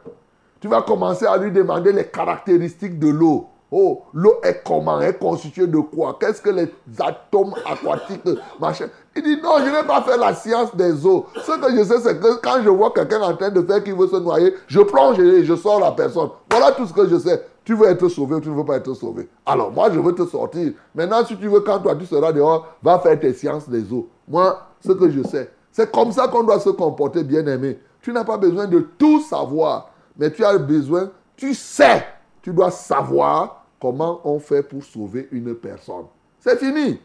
Tu 0.59 0.67
vas 0.67 0.81
commencer 0.81 1.25
à 1.25 1.37
lui 1.37 1.51
demander 1.51 1.93
les 1.93 2.05
caractéristiques 2.05 2.99
de 2.99 3.07
l'eau. 3.07 3.47
Oh, 3.71 4.01
l'eau 4.13 4.39
est 4.43 4.63
comment? 4.65 4.99
Elle 4.99 5.11
est 5.11 5.19
constituée 5.19 5.67
de 5.67 5.77
quoi? 5.77 6.17
Qu'est-ce 6.19 6.41
que 6.41 6.49
les 6.49 6.73
atomes 6.99 7.53
aquatiques, 7.65 8.23
machin? 8.59 8.87
Il 9.15 9.23
dit 9.23 9.39
non, 9.41 9.59
je 9.59 9.71
n'ai 9.71 9.87
pas 9.87 10.01
fait 10.01 10.17
la 10.17 10.33
science 10.33 10.75
des 10.75 11.05
eaux. 11.05 11.27
Ce 11.35 11.51
que 11.51 11.77
je 11.77 11.83
sais, 11.83 11.99
c'est 12.01 12.19
que 12.19 12.41
quand 12.41 12.61
je 12.63 12.69
vois 12.69 12.91
quelqu'un 12.91 13.21
en 13.21 13.35
train 13.35 13.51
de 13.51 13.61
faire 13.61 13.83
qui 13.83 13.91
veut 13.91 14.07
se 14.07 14.17
noyer, 14.17 14.55
je 14.67 14.81
plonge 14.81 15.19
et 15.19 15.45
je 15.45 15.55
sors 15.55 15.79
la 15.79 15.91
personne. 15.91 16.29
Voilà 16.51 16.71
tout 16.71 16.85
ce 16.87 16.93
que 16.93 17.07
je 17.07 17.17
sais. 17.17 17.45
Tu 17.63 17.75
veux 17.75 17.87
être 17.87 18.09
sauvé 18.09 18.35
ou 18.35 18.39
tu 18.39 18.49
ne 18.49 18.55
veux 18.55 18.65
pas 18.65 18.77
être 18.77 18.93
sauvé? 18.95 19.29
Alors 19.45 19.71
moi, 19.71 19.89
je 19.93 19.99
veux 19.99 20.15
te 20.15 20.25
sortir. 20.25 20.73
Maintenant, 20.95 21.23
si 21.23 21.37
tu 21.37 21.47
veux, 21.47 21.59
quand 21.59 21.79
toi 21.79 21.95
tu 21.95 22.07
seras 22.07 22.31
dehors, 22.31 22.67
va 22.81 22.97
faire 22.97 23.19
tes 23.19 23.33
sciences 23.33 23.69
des 23.69 23.93
eaux. 23.93 24.09
Moi, 24.27 24.59
ce 24.79 24.91
que 24.91 25.09
je 25.09 25.23
sais, 25.23 25.51
c'est 25.71 25.91
comme 25.91 26.11
ça 26.11 26.27
qu'on 26.27 26.43
doit 26.43 26.59
se 26.59 26.69
comporter, 26.69 27.23
bien 27.23 27.45
aimé. 27.47 27.79
Tu 28.01 28.11
n'as 28.11 28.23
pas 28.23 28.37
besoin 28.37 28.67
de 28.67 28.79
tout 28.97 29.21
savoir, 29.21 29.91
mais 30.17 30.31
tu 30.31 30.43
as 30.43 30.57
besoin, 30.57 31.11
tu 31.35 31.53
sais, 31.53 32.05
tu 32.41 32.51
dois 32.51 32.71
savoir 32.71 33.65
comment 33.79 34.21
on 34.23 34.39
fait 34.39 34.63
pour 34.63 34.83
sauver 34.83 35.27
une 35.31 35.55
personne. 35.55 36.05
C'est 36.39 36.57
fini. 36.57 36.99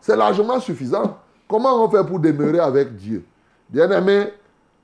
C'est 0.00 0.16
largement 0.16 0.60
suffisant. 0.60 1.18
Comment 1.48 1.84
on 1.84 1.88
fait 1.88 2.04
pour 2.04 2.18
demeurer 2.18 2.58
avec 2.58 2.94
Dieu? 2.96 3.24
Bien 3.68 3.90
aimé, 3.90 4.32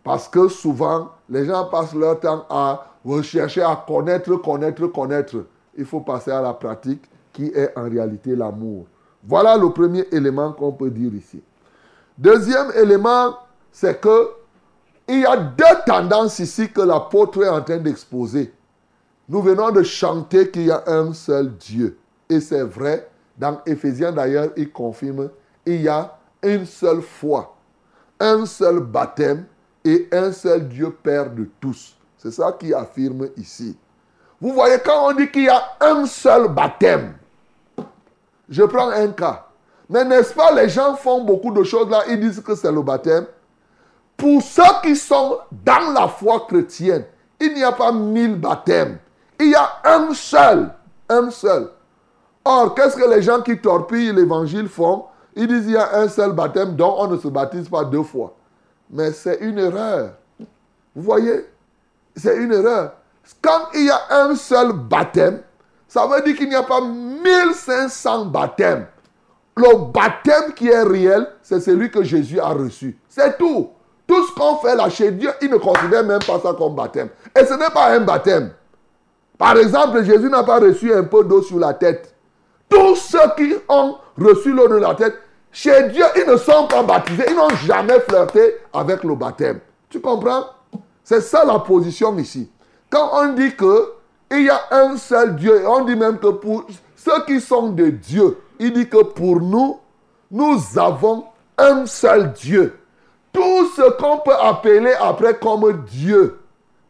parce 0.03 0.29
que 0.29 0.49
souvent, 0.49 1.11
les 1.29 1.47
gens 1.47 1.65
passent 1.67 1.95
leur 1.95 2.21
temps 2.21 2.45
à 2.49 2.87
rechercher 3.05 3.63
à 3.63 3.83
connaître, 3.87 4.35
connaître, 4.37 4.87
connaître. 4.87 5.37
Il 5.77 5.85
faut 5.85 6.01
passer 6.01 6.31
à 6.31 6.41
la 6.41 6.53
pratique 6.53 7.03
qui 7.33 7.47
est 7.47 7.77
en 7.77 7.89
réalité 7.89 8.37
l'amour. 8.37 8.87
Voilà 9.27 9.57
le 9.57 9.71
premier 9.71 10.07
élément 10.13 10.53
qu'on 10.53 10.73
peut 10.73 10.91
dire 10.91 11.13
ici. 11.15 11.43
Deuxième 12.17 12.71
élément, 12.77 13.37
c'est 13.73 14.01
que 14.01 14.31
il 15.09 15.21
y 15.21 15.27
a 15.27 15.37
deux 15.37 15.65
tendances 15.87 16.39
ici 16.39 16.71
que 16.71 16.81
l'apôtre 16.81 17.43
est 17.45 17.49
en 17.49 17.61
train 17.61 17.77
d'exposer. 17.77 18.55
Nous 19.29 19.43
venons 19.43 19.71
de 19.71 19.83
chanter 19.83 20.51
qu'il 20.51 20.67
y 20.67 20.71
a 20.71 20.83
un 20.87 21.13
seul 21.13 21.57
Dieu. 21.57 21.99
Et 22.29 22.41
c'est 22.41 22.63
vrai, 22.63 23.09
dans 23.37 23.61
Éphésiens 23.67 24.13
d'ailleurs, 24.13 24.51
il 24.57 24.71
confirme, 24.71 25.31
il 25.67 25.83
y 25.83 25.89
a 25.89 26.17
une 26.43 26.65
seule 26.67 27.03
foi, 27.03 27.55
un 28.21 28.47
seul 28.47 28.81
baptême 28.81 29.45
et 29.85 30.09
un 30.13 30.33
seul 30.33 30.69
Dieu 30.69 30.91
Père 30.91 31.31
de 31.31 31.49
tous. 31.61 31.97
C'est 32.17 32.31
ça 32.31 32.53
qu'il 32.59 32.75
affirme 32.75 33.29
ici. 33.37 33.77
Vous 34.41 34.53
voyez, 34.53 34.79
quand 34.85 35.09
on 35.11 35.13
dit 35.15 35.31
qu'il 35.31 35.45
y 35.45 35.49
a 35.49 35.63
un 35.81 36.07
seul 36.07 36.49
baptême, 36.49 37.15
je 38.49 38.63
prends 38.63 38.91
un 38.91 39.09
cas. 39.09 39.47
Mais 39.89 40.05
n'est-ce 40.05 40.33
pas, 40.33 40.53
les 40.53 40.69
gens 40.69 40.95
font 40.97 41.23
beaucoup 41.25 41.53
de 41.53 41.63
choses 41.63 41.91
là, 41.91 42.03
ils 42.09 42.19
disent 42.19 42.41
que 42.41 42.55
c'est 42.55 42.73
le 42.73 42.83
baptême. 42.83 43.27
Pour 44.17 44.43
ceux 44.43 44.63
qui 44.83 44.97
sont 44.97 45.39
dans 45.51 45.93
la 45.93 46.09
foi 46.09 46.47
chrétienne, 46.49 47.05
il 47.41 47.55
n'y 47.55 47.65
a 47.65 47.73
pas 47.73 47.93
mille 47.93 48.37
baptêmes. 48.37 48.99
Il 49.41 49.51
y 49.51 49.55
a 49.55 49.69
un 49.85 50.15
seul. 50.15 50.71
Un 51.09 51.31
seul. 51.31 51.69
Or, 52.45 52.75
qu'est-ce 52.75 52.97
que 52.97 53.09
les 53.09 53.23
gens 53.23 53.43
qui 53.43 53.59
torpillent 53.59 54.13
l'évangile 54.13 54.69
font? 54.69 55.05
Ils 55.35 55.49
disent 55.49 55.65
qu'il 55.65 55.73
y 55.73 55.77
a 55.77 55.97
un 55.97 56.09
seul 56.09 56.33
baptême 56.33 56.77
dont 56.77 56.95
on 56.99 57.09
ne 57.09 57.19
se 57.19 57.29
baptise 57.29 57.69
pas 57.69 57.85
deux 57.85 58.03
fois. 58.03 58.35
Mais 58.89 59.13
c'est 59.13 59.39
une 59.41 59.59
erreur. 59.59 60.13
Vous 60.39 61.03
voyez? 61.03 61.47
C'est 62.17 62.37
une 62.37 62.53
erreur. 62.53 62.93
Quand 63.43 63.69
il 63.75 63.87
y 63.87 63.91
a 63.91 64.01
un 64.11 64.35
seul 64.37 64.73
baptême, 64.73 65.43
ça 65.89 66.07
veut 66.07 66.23
dire 66.23 66.37
qu'il 66.37 66.49
n'y 66.49 66.55
a 66.55 66.63
pas 66.63 66.81
1500 66.81 68.27
baptêmes. 68.27 68.87
Le 69.57 69.93
baptême 69.93 70.53
qui 70.55 70.69
est 70.69 70.83
réel, 70.83 71.29
c'est 71.43 71.61
celui 71.61 71.91
que 71.91 72.03
Jésus 72.03 72.41
a 72.41 72.49
reçu. 72.49 72.99
C'est 73.09 73.39
tout. 73.39 73.71
Tout 74.07 74.27
ce 74.27 74.35
qu'on 74.35 74.57
fait 74.57 74.75
là 74.75 74.89
chez 74.91 75.13
Dieu, 75.13 75.31
il 75.41 75.51
ne 75.51 75.57
considère 75.57 76.05
même 76.05 76.23
pas 76.27 76.39
ça 76.41 76.55
comme 76.57 76.75
baptême. 76.75 77.09
Et 77.39 77.45
ce 77.45 77.55
n'est 77.55 77.71
pas 77.71 77.93
un 77.93 78.01
baptême. 78.01 78.51
Par 79.39 79.57
exemple, 79.57 80.03
Jésus 80.05 80.29
n'a 80.29 80.43
pas 80.43 80.59
reçu 80.59 80.93
un 80.93 81.05
peu 81.05 81.25
d'eau 81.25 81.43
sur 81.43 81.59
la 81.59 81.73
tête. 81.75 82.15
Tous 82.69 82.97
ceux 82.97 83.19
qui 83.37 83.55
ont 83.69 83.97
reçu 84.19 84.53
l'eau 84.53 84.69
de 84.69 84.77
la 84.77 84.95
tête, 84.95 85.15
chez 85.53 85.89
Dieu, 85.89 86.05
ils 86.17 86.31
ne 86.31 86.37
sont 86.37 86.67
pas 86.67 86.83
baptisés. 86.83 87.25
Ils 87.29 87.37
n'ont 87.37 87.49
jamais 87.65 88.01
flirté 88.01 88.57
avec 88.73 89.05
le 89.05 89.15
baptême. 89.15 89.61
Tu 89.89 90.01
comprends? 90.01 90.47
C'est 91.05 91.21
ça 91.21 91.45
la 91.45 91.61
position 91.61 92.17
ici. 92.19 92.51
Quand 92.91 93.11
on 93.13 93.33
dit 93.35 93.55
que 93.55 93.93
il 94.31 94.47
y 94.47 94.51
a 94.51 94.61
un 94.71 94.97
seul 94.97 95.37
Dieu, 95.37 95.63
on 95.67 95.85
dit 95.85 95.95
même 95.95 96.19
que 96.19 96.29
pour 96.29 96.65
ceux 96.97 97.25
qui 97.27 97.41
sont 97.41 97.69
de 97.69 97.87
Dieu, 97.91 98.39
il 98.59 98.73
dit 98.73 98.89
que 98.89 99.03
pour 99.03 99.41
nous, 99.41 99.79
nous 100.31 100.59
avons 100.77 101.25
un 101.57 101.87
seul 101.87 102.33
Dieu. 102.33 102.79
Tout 103.33 103.67
ce 103.77 103.91
qu'on 103.99 104.19
peut 104.19 104.35
appeler 104.41 104.93
après 105.01 105.35
comme 105.35 105.85
Dieu, 105.87 106.39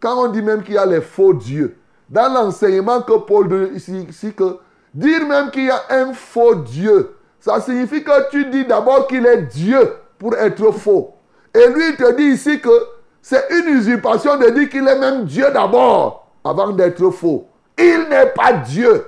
quand 0.00 0.24
on 0.24 0.28
dit 0.28 0.42
même 0.42 0.62
qu'il 0.62 0.74
y 0.74 0.78
a 0.78 0.86
les 0.86 1.00
faux 1.00 1.32
dieux, 1.32 1.76
dans 2.08 2.32
l'enseignement 2.32 3.00
que 3.00 3.18
Paul 3.18 3.70
ici, 3.74 4.06
ici 4.08 4.32
que 4.34 4.58
dire 4.92 5.26
même 5.26 5.50
qu'il 5.50 5.64
y 5.64 5.70
a 5.70 5.82
un 5.90 6.12
faux 6.12 6.54
Dieu, 6.54 7.16
ça 7.40 7.60
signifie 7.60 8.04
que 8.04 8.30
tu 8.30 8.46
dis 8.46 8.64
d'abord 8.64 9.06
qu'il 9.06 9.26
est 9.26 9.42
Dieu 9.42 9.94
pour 10.18 10.34
être 10.36 10.70
faux. 10.72 11.14
Et 11.54 11.66
lui, 11.68 11.90
il 11.90 11.96
te 11.96 12.12
dit 12.14 12.34
ici 12.34 12.60
que 12.60 12.70
c'est 13.22 13.46
une 13.50 13.76
usurpation 13.76 14.36
de 14.36 14.50
dire 14.50 14.68
qu'il 14.68 14.86
est 14.86 14.98
même 14.98 15.24
Dieu 15.24 15.46
d'abord, 15.52 16.26
avant 16.44 16.70
d'être 16.70 17.10
faux. 17.10 17.46
Il 17.78 18.06
n'est 18.10 18.26
pas 18.26 18.52
Dieu. 18.52 19.06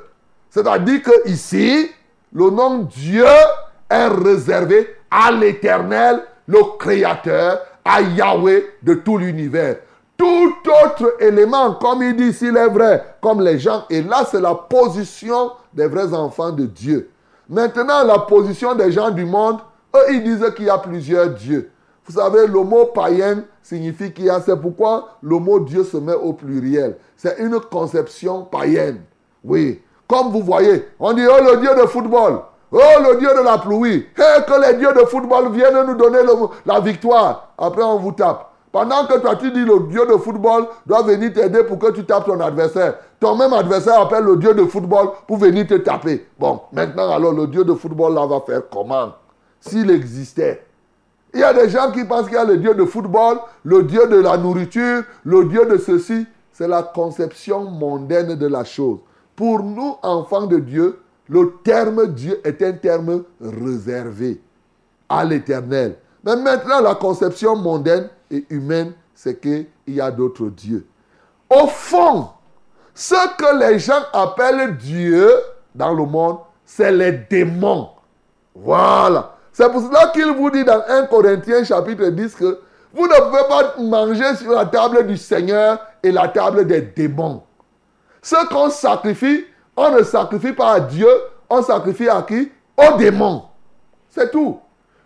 C'est-à-dire 0.51 1.03
que 1.03 1.29
ici, 1.29 1.91
le 2.33 2.51
nom 2.51 2.79
Dieu 2.85 3.25
est 3.89 4.09
réservé 4.09 4.95
à 5.11 5.31
l'éternel, 5.31 6.23
le 6.47 6.59
créateur, 6.79 7.61
à 7.85 8.01
Yahweh 8.01 8.65
de 8.83 8.95
tout 8.95 9.19
l'univers. 9.19 9.77
Tout 10.17 10.55
autre 10.85 11.17
élément, 11.21 11.75
comme 11.75 12.03
il 12.03 12.17
dit 12.17 12.33
s'il 12.33 12.57
est 12.57 12.69
vrai, 12.69 13.17
comme 13.21 13.43
les 13.43 13.59
gens, 13.59 13.85
et 13.91 14.03
là 14.03 14.27
c'est 14.31 14.41
la 14.41 14.55
position 14.55 15.53
des 15.75 15.87
vrais 15.87 16.15
enfants 16.15 16.53
de 16.53 16.65
Dieu. 16.65 17.11
Maintenant, 17.49 18.03
la 18.03 18.19
position 18.21 18.75
des 18.75 18.91
gens 18.91 19.11
du 19.11 19.25
monde, 19.25 19.59
eux, 19.95 20.13
ils 20.13 20.23
disent 20.23 20.53
qu'il 20.57 20.65
y 20.65 20.71
a 20.71 20.79
plusieurs 20.79 21.31
dieux. 21.31 21.71
Vous 22.05 22.15
savez, 22.15 22.47
le 22.47 22.61
mot 22.61 22.87
païen 22.87 23.45
signifie 23.63 24.13
qu'il 24.13 24.27
y 24.27 24.31
a. 24.31 24.41
C'est 24.41 24.57
pourquoi 24.57 25.17
le 25.23 25.39
mot 25.39 25.61
Dieu 25.61 25.85
se 25.85 25.97
met 25.97 26.15
au 26.15 26.33
pluriel. 26.33 26.97
C'est 27.17 27.39
une 27.39 27.59
conception 27.61 28.45
païenne. 28.45 29.03
Oui. 29.45 29.83
Comme 30.09 30.31
vous 30.31 30.43
voyez, 30.43 30.89
on 31.01 31.13
dit, 31.13 31.25
oh 31.29 31.43
le 31.43 31.57
Dieu 31.59 31.75
de 31.75 31.87
football, 31.87 32.41
oh 32.73 32.79
le 32.79 33.19
Dieu 33.19 33.29
de 33.37 33.43
la 33.43 33.59
pluie, 33.59 34.07
que 34.15 34.67
les 34.67 34.79
dieux 34.79 34.93
de 34.93 35.05
football 35.07 35.51
viennent 35.53 35.87
nous 35.87 35.95
donner 35.95 36.19
la 36.65 36.81
victoire. 36.81 37.49
Après, 37.59 37.83
on 37.83 37.99
vous 37.99 38.13
tape. 38.13 38.51
Pendant 38.71 39.07
que 39.07 39.19
toi, 39.19 39.37
tu 39.37 39.51
dis 39.51 39.65
le 39.65 39.81
Dieu 39.89 40.07
de 40.07 40.19
football 40.19 40.67
doit 40.85 41.03
venir 41.03 41.33
t'aider 41.33 41.65
pour 41.65 41.79
que 41.79 41.93
tu 41.93 42.05
tapes 42.05 42.27
ton 42.27 42.39
adversaire. 42.41 42.95
Ton 43.19 43.35
même 43.35 43.55
adversaire 43.55 44.01
appelle 44.03 44.25
le 44.25 44.37
Dieu 44.37 44.53
de 44.53 44.67
football 44.67 45.09
pour 45.27 45.39
venir 45.39 45.67
te 45.67 45.75
taper. 45.75 46.27
Bon, 46.39 46.61
maintenant, 46.73 47.11
alors, 47.11 47.33
le 47.33 47.47
Dieu 47.47 47.65
de 47.65 47.73
football, 47.73 48.13
là, 48.13 48.27
va 48.27 48.41
faire 48.41 48.63
comment? 48.71 49.13
S'il 49.61 49.91
existait. 49.91 50.63
Il 51.33 51.41
y 51.41 51.43
a 51.43 51.55
des 51.55 51.71
gens 51.71 51.91
qui 51.91 52.05
pensent 52.05 52.27
qu'il 52.27 52.35
y 52.35 52.39
a 52.39 52.45
le 52.45 52.59
Dieu 52.59 52.75
de 52.75 52.85
football, 52.85 53.39
le 53.65 53.83
Dieu 53.85 54.07
de 54.09 54.17
la 54.21 54.37
nourriture, 54.37 55.05
le 55.25 55.45
Dieu 55.47 55.65
de 55.65 55.79
ceci. 55.79 56.27
C'est 56.53 56.69
la 56.69 56.83
conception 56.83 57.65
mondaine 57.65 58.35
de 58.35 58.47
la 58.47 58.65
chose. 58.65 58.99
Pour 59.37 59.63
nous, 59.63 59.97
enfants 60.03 60.47
de 60.47 60.59
Dieu, 60.59 60.99
le 61.29 61.53
terme 61.63 62.07
Dieu 62.09 62.41
est 62.45 62.63
un 62.63 62.73
terme 62.73 63.25
réservé 63.41 64.41
à 65.09 65.25
l'éternel. 65.25 65.97
Mais 66.25 66.37
maintenant, 66.37 66.81
la 66.81 66.95
conception 66.95 67.55
mondaine 67.55 68.09
et 68.31 68.45
humaine, 68.51 68.95
c'est 69.15 69.41
qu'il 69.41 69.67
y 69.87 70.01
a 70.01 70.11
d'autres 70.11 70.47
dieux. 70.47 70.87
Au 71.49 71.67
fond, 71.67 72.31
ce 72.95 73.15
que 73.37 73.59
les 73.61 73.79
gens 73.79 74.03
appellent 74.13 74.77
Dieu 74.77 75.31
dans 75.75 75.93
le 75.93 76.05
monde, 76.05 76.39
c'est 76.65 76.91
les 76.91 77.13
démons. 77.13 77.91
Voilà. 78.55 79.37
C'est 79.53 79.71
pour 79.71 79.83
cela 79.83 80.09
qu'il 80.13 80.33
vous 80.33 80.51
dit 80.51 80.65
dans 80.65 80.83
1 80.89 81.07
Corinthiens 81.07 81.63
chapitre 81.63 82.07
10 82.07 82.35
que 82.35 82.61
vous 82.93 83.07
ne 83.07 83.31
pouvez 83.31 83.49
pas 83.49 83.75
manger 83.83 84.35
sur 84.37 84.53
la 84.53 84.65
table 84.65 85.07
du 85.07 85.17
Seigneur 85.17 85.79
et 86.03 86.11
la 86.11 86.29
table 86.29 86.67
des 86.67 86.81
démons. 86.81 87.43
Ce 88.27 88.49
qu'on 88.49 88.71
sacrifie, 88.71 89.45
on 89.77 89.93
ne 89.93 90.03
sacrifie 90.03 90.53
pas 90.53 90.73
à 90.73 90.81
Dieu, 90.81 91.07
on 91.49 91.63
sacrifie 91.63 92.09
à 92.09 92.23
qui? 92.23 92.51
Aux 92.77 92.97
démons. 92.97 93.45
C'est 94.11 94.33
tout. 94.33 94.59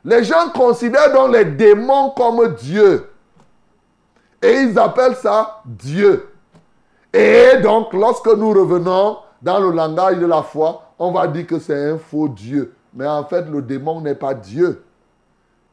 Les 0.03 0.25
gens 0.25 0.49
considèrent 0.55 1.13
donc 1.13 1.35
les 1.35 1.45
démons 1.45 2.15
comme 2.17 2.55
Dieu. 2.55 3.11
Et 4.41 4.63
ils 4.63 4.79
appellent 4.79 5.17
ça 5.17 5.61
Dieu. 5.67 6.31
Et 7.13 7.59
donc, 7.63 7.93
lorsque 7.93 8.29
nous 8.29 8.55
revenons 8.55 9.19
dans 9.43 9.61
le 9.61 9.71
langage 9.71 10.17
de 10.17 10.25
la 10.25 10.43
foi, 10.43 10.91
on 10.99 11.13
va 11.13 11.27
dire 11.27 11.47
que 11.47 11.59
c'est 11.59 11.91
un 11.91 11.99
faux 11.99 12.27
Dieu. 12.27 12.75
Mais 12.95 13.07
en 13.07 13.25
fait, 13.27 13.43
le 13.43 13.61
démon 13.61 14.01
n'est 14.01 14.15
pas 14.15 14.33
Dieu. 14.33 14.83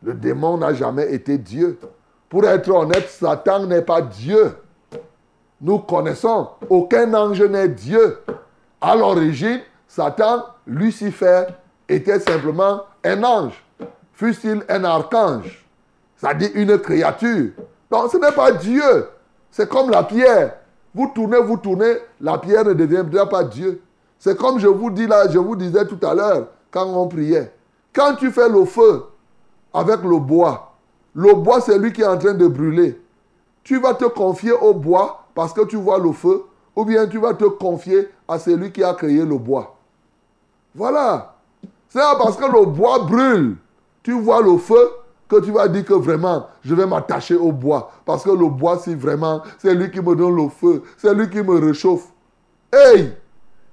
Le 0.03 0.13
démon 0.13 0.57
n'a 0.57 0.73
jamais 0.73 1.13
été 1.13 1.37
Dieu. 1.37 1.79
Pour 2.27 2.43
être 2.43 2.69
honnête, 2.69 3.07
Satan 3.07 3.67
n'est 3.67 3.83
pas 3.83 4.01
Dieu. 4.01 4.53
Nous 5.59 5.79
connaissons, 5.79 6.49
aucun 6.69 7.13
ange 7.13 7.41
n'est 7.41 7.69
Dieu. 7.69 8.19
À 8.79 8.95
l'origine, 8.95 9.59
Satan, 9.87 10.43
Lucifer, 10.67 11.45
était 11.89 12.19
simplement 12.19 12.81
un 13.03 13.23
ange. 13.23 13.63
Fût-il 14.13 14.63
un 14.69 14.83
archange, 14.83 15.65
c'est-à-dire 16.15 16.49
une 16.53 16.77
créature. 16.77 17.51
Donc 17.89 18.11
ce 18.11 18.17
n'est 18.17 18.31
pas 18.31 18.51
Dieu. 18.51 19.07
C'est 19.49 19.67
comme 19.69 19.89
la 19.89 20.03
pierre. 20.03 20.57
Vous 20.93 21.11
tournez, 21.13 21.39
vous 21.39 21.57
tournez, 21.57 21.97
la 22.21 22.37
pierre 22.37 22.65
ne 22.65 22.73
deviendra 22.73 23.27
pas 23.27 23.43
Dieu. 23.43 23.81
C'est 24.19 24.37
comme 24.37 24.59
je 24.59 24.67
vous 24.67 24.89
dis 24.91 25.07
là, 25.07 25.27
je 25.29 25.37
vous 25.37 25.55
disais 25.55 25.85
tout 25.85 25.99
à 26.05 26.13
l'heure, 26.13 26.47
quand 26.71 26.85
on 26.85 27.07
priait. 27.07 27.53
Quand 27.93 28.15
tu 28.15 28.31
fais 28.31 28.49
le 28.49 28.65
feu 28.65 29.05
avec 29.73 30.03
le 30.03 30.19
bois, 30.19 30.75
le 31.15 31.33
bois 31.33 31.61
c'est 31.61 31.77
lui 31.77 31.93
qui 31.93 32.01
est 32.01 32.07
en 32.07 32.17
train 32.17 32.33
de 32.33 32.47
brûler. 32.47 32.99
Tu 33.63 33.79
vas 33.79 33.93
te 33.93 34.05
confier 34.05 34.51
au 34.51 34.73
bois 34.73 35.26
parce 35.37 35.53
que 35.53 35.61
tu 35.65 35.75
vois 35.75 35.99
le 35.99 36.13
feu, 36.13 36.45
ou 36.75 36.83
bien 36.83 37.05
tu 37.05 37.19
vas 37.19 37.35
te 37.35 37.43
confier 37.43 38.09
à 38.27 38.39
celui 38.39 38.71
qui 38.71 38.83
a 38.83 38.95
créé 38.95 39.23
le 39.23 39.37
bois. 39.37 39.77
Voilà. 40.73 41.35
C'est 41.89 41.99
parce 41.99 42.35
que 42.35 42.45
le 42.45 42.65
bois 42.65 43.03
brûle, 43.03 43.55
tu 44.01 44.13
vois 44.19 44.41
le 44.41 44.57
feu, 44.57 44.89
que 45.29 45.39
tu 45.41 45.51
vas 45.51 45.67
dire 45.67 45.85
que 45.85 45.93
vraiment, 45.93 46.47
je 46.63 46.73
vais 46.73 46.87
m'attacher 46.87 47.35
au 47.35 47.51
bois. 47.51 47.91
Parce 48.03 48.23
que 48.23 48.31
le 48.31 48.47
bois, 48.47 48.79
si 48.79 48.95
vraiment, 48.95 49.43
c'est 49.59 49.75
lui 49.75 49.91
qui 49.91 50.01
me 50.01 50.15
donne 50.15 50.35
le 50.35 50.49
feu, 50.49 50.81
c'est 50.97 51.13
lui 51.13 51.29
qui 51.29 51.43
me 51.43 51.63
réchauffe. 51.63 52.07
Hey, 52.73 53.13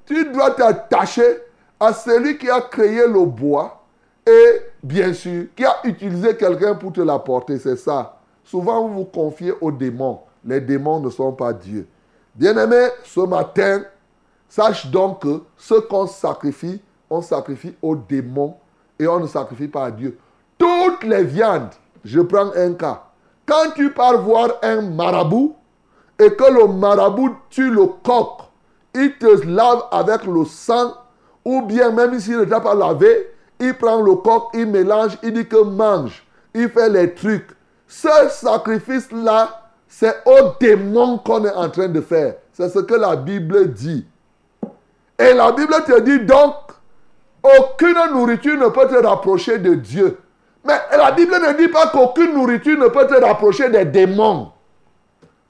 tu 0.05 0.31
dois 0.33 0.51
t'attacher 0.51 1.39
à 1.81 1.95
celui 1.95 2.37
qui 2.37 2.51
a 2.51 2.61
créé 2.61 3.07
le 3.07 3.25
bois 3.25 3.85
et, 4.27 4.61
bien 4.83 5.15
sûr, 5.15 5.47
qui 5.57 5.65
a 5.65 5.77
utilisé 5.85 6.37
quelqu'un 6.37 6.75
pour 6.75 6.93
te 6.93 7.01
l'apporter. 7.01 7.59
C'est 7.59 7.77
ça. 7.77 8.19
Souvent, 8.45 8.87
vous 8.87 8.97
vous 8.97 9.05
confiez 9.07 9.55
aux 9.63 9.73
démons. 9.73 10.21
Les 10.45 10.61
démons 10.61 11.01
ne 11.01 11.11
sont 11.11 11.33
pas 11.33 11.53
Dieu. 11.53 11.87
Bien-aimé, 12.35 12.89
ce 13.05 13.21
matin, 13.21 13.83
sache 14.49 14.87
donc 14.91 15.23
que 15.23 15.43
ce 15.57 15.75
qu'on 15.75 16.07
sacrifie, 16.07 16.81
on 17.09 17.23
sacrifie 17.23 17.75
aux 17.81 17.97
démons 17.97 18.57
et 18.99 19.07
on 19.07 19.21
ne 19.21 19.27
sacrifie 19.27 19.69
pas 19.69 19.87
à 19.87 19.91
Dieu. 19.91 20.19
Toutes 20.59 21.05
les 21.05 21.25
viandes, 21.25 21.71
je 22.05 22.21
prends 22.21 22.53
un 22.55 22.75
cas. 22.75 23.05
Quand 23.47 23.73
tu 23.75 23.91
pars 23.91 24.21
voir 24.21 24.49
un 24.63 24.83
marabout 24.83 25.55
et 26.19 26.31
que 26.31 26.53
le 26.53 26.67
marabout 26.69 27.37
tue 27.51 27.71
le 27.71 27.87
coq, 27.87 28.43
il 28.95 29.17
te 29.19 29.47
lave 29.47 29.85
avec 29.91 30.25
le 30.25 30.45
sang, 30.45 30.95
ou 31.45 31.63
bien 31.63 31.91
même 31.91 32.19
s'il 32.19 32.39
ne 32.39 32.45
t'a 32.45 32.61
pas 32.61 32.75
lavé, 32.75 33.33
il 33.61 33.75
prend 33.75 34.01
le 34.01 34.15
coq, 34.15 34.49
il 34.55 34.67
mélange, 34.67 35.19
il 35.23 35.33
dit 35.33 35.47
que 35.47 35.63
mange, 35.63 36.25
il 36.55 36.69
fait 36.69 36.89
les 36.89 37.15
trucs. 37.15 37.49
Ce 37.87 38.09
sacrifice-là, 38.31 39.64
c'est 39.97 40.23
au 40.27 40.57
démon 40.59 41.19
qu'on 41.19 41.45
est 41.45 41.53
en 41.53 41.71
train 41.71 41.87
de 41.87 42.01
faire. 42.01 42.35
C'est 42.53 42.69
ce 42.69 42.81
que 42.81 42.95
la 42.95 43.15
Bible 43.15 43.73
dit. 43.73 44.05
Et 45.17 45.33
la 45.33 45.53
Bible 45.53 45.75
te 45.87 46.01
dit 46.01 46.19
donc, 46.21 46.55
aucune 47.45 48.13
nourriture 48.13 48.59
ne 48.59 48.71
peut 48.71 48.89
te 48.89 49.07
rapprocher 49.07 49.59
de 49.59 49.75
Dieu. 49.75 50.19
Mais 50.65 50.75
la 50.97 51.13
Bible 51.13 51.35
ne 51.35 51.57
dit 51.57 51.69
pas 51.69 51.87
qu'aucune 51.89 52.35
nourriture 52.35 52.77
ne 52.77 52.89
peut 52.89 53.07
te 53.07 53.25
rapprocher 53.25 53.71
des 53.71 53.85
démons. 53.85 54.51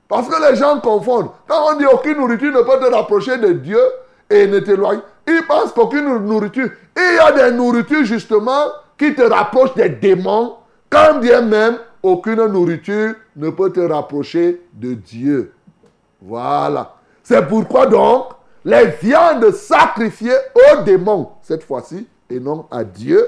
Parce 0.08 0.28
que 0.28 0.50
les 0.50 0.56
gens 0.56 0.78
confondent. 0.78 1.30
Quand 1.48 1.72
on 1.72 1.78
dit 1.78 1.86
aucune 1.86 2.18
nourriture 2.18 2.52
ne 2.52 2.60
peut 2.60 2.78
te 2.78 2.94
rapprocher 2.94 3.38
de 3.38 3.52
Dieu 3.52 3.80
et 4.28 4.46
ne 4.46 4.58
t'éloigne, 4.58 5.00
ils 5.26 5.42
pensent 5.48 5.72
qu'aucune 5.72 6.18
nourriture. 6.18 6.68
Il 6.94 7.16
y 7.16 7.18
a 7.18 7.32
des 7.32 7.56
nourritures 7.56 8.04
justement 8.04 8.66
qui 8.98 9.14
te 9.14 9.22
rapprochent 9.22 9.74
des 9.74 9.88
démons, 9.88 10.56
quand 10.90 11.14
bien 11.14 11.40
même 11.40 11.78
aucune 12.04 12.46
nourriture 12.46 13.14
ne 13.34 13.48
peut 13.48 13.72
te 13.72 13.80
rapprocher 13.80 14.60
de 14.74 14.92
Dieu. 14.92 15.54
Voilà. 16.20 16.94
C'est 17.22 17.48
pourquoi 17.48 17.86
donc 17.86 18.26
les 18.62 18.86
viandes 19.02 19.50
sacrifiées 19.52 20.36
aux 20.54 20.82
démons, 20.82 21.30
cette 21.42 21.64
fois-ci, 21.64 22.06
et 22.28 22.38
non 22.38 22.66
à 22.70 22.84
Dieu, 22.84 23.26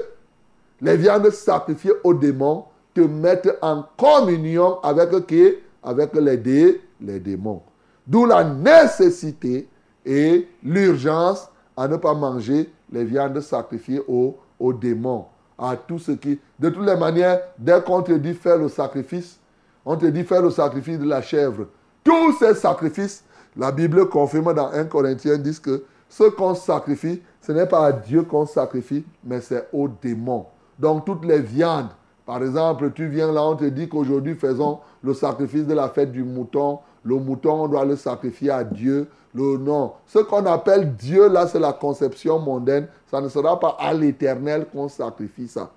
les 0.79 0.95
viandes 0.95 1.29
sacrifiées 1.31 1.93
aux 2.03 2.13
démons 2.13 2.65
te 2.93 3.01
mettent 3.01 3.57
en 3.61 3.83
communion 3.97 4.79
avec 4.81 5.25
qui? 5.25 5.55
Avec 5.83 6.13
les, 6.13 6.81
les 7.01 7.19
démons. 7.19 7.63
D'où 8.05 8.25
la 8.25 8.43
nécessité 8.43 9.67
et 10.05 10.47
l'urgence 10.63 11.49
à 11.75 11.87
ne 11.87 11.97
pas 11.97 12.13
manger 12.13 12.69
les 12.91 13.03
viandes 13.03 13.39
sacrifiées 13.41 14.01
aux, 14.07 14.37
aux 14.59 14.73
démons. 14.73 15.25
À 15.57 15.75
tout 15.75 15.99
ce 15.99 16.11
qui. 16.11 16.39
De 16.59 16.69
toutes 16.69 16.85
les 16.85 16.95
manières, 16.95 17.41
dès 17.57 17.81
qu'on 17.81 18.01
te 18.01 18.11
dit 18.11 18.33
faire 18.33 18.57
le 18.57 18.69
sacrifice, 18.69 19.39
on 19.85 19.95
te 19.95 20.05
dit 20.05 20.23
faire 20.23 20.41
le 20.41 20.51
sacrifice 20.51 20.99
de 20.99 21.07
la 21.07 21.21
chèvre. 21.21 21.67
Tous 22.03 22.33
ces 22.39 22.53
sacrifices, 22.53 23.23
la 23.55 23.71
Bible 23.71 24.07
confirme 24.07 24.53
dans 24.53 24.69
1 24.71 24.85
Corinthiens 24.85 25.37
10 25.37 25.59
que 25.59 25.83
ce 26.09 26.23
qu'on 26.23 26.55
sacrifie, 26.55 27.21
ce 27.41 27.51
n'est 27.51 27.65
pas 27.65 27.85
à 27.85 27.91
Dieu 27.91 28.23
qu'on 28.23 28.45
sacrifie, 28.45 29.05
mais 29.23 29.41
c'est 29.41 29.67
aux 29.73 29.87
démons. 29.87 30.45
Donc 30.79 31.05
toutes 31.05 31.25
les 31.25 31.39
viandes. 31.39 31.89
Par 32.25 32.43
exemple, 32.43 32.91
tu 32.91 33.07
viens 33.07 33.31
là, 33.31 33.43
on 33.43 33.55
te 33.55 33.65
dit 33.65 33.87
qu'aujourd'hui 33.87 34.35
faisons 34.35 34.79
le 35.01 35.13
sacrifice 35.13 35.65
de 35.65 35.73
la 35.73 35.89
fête 35.89 36.11
du 36.11 36.23
mouton. 36.23 36.79
Le 37.07 37.15
mouton, 37.15 37.63
on 37.63 37.67
doit 37.69 37.85
le 37.85 37.95
sacrifier 37.95 38.51
à 38.51 38.65
Dieu. 38.65 39.07
Le 39.33 39.57
nom. 39.57 39.93
Ce 40.07 40.19
qu'on 40.19 40.45
appelle 40.45 40.93
Dieu, 40.95 41.29
là, 41.29 41.47
c'est 41.47 41.59
la 41.59 41.71
conception 41.71 42.37
mondaine. 42.37 42.87
Ça 43.09 43.21
ne 43.21 43.29
sera 43.29 43.57
pas 43.57 43.77
à 43.79 43.93
l'éternel 43.93 44.67
qu'on 44.71 44.89
sacrifie 44.89 45.47
ça. 45.47 45.69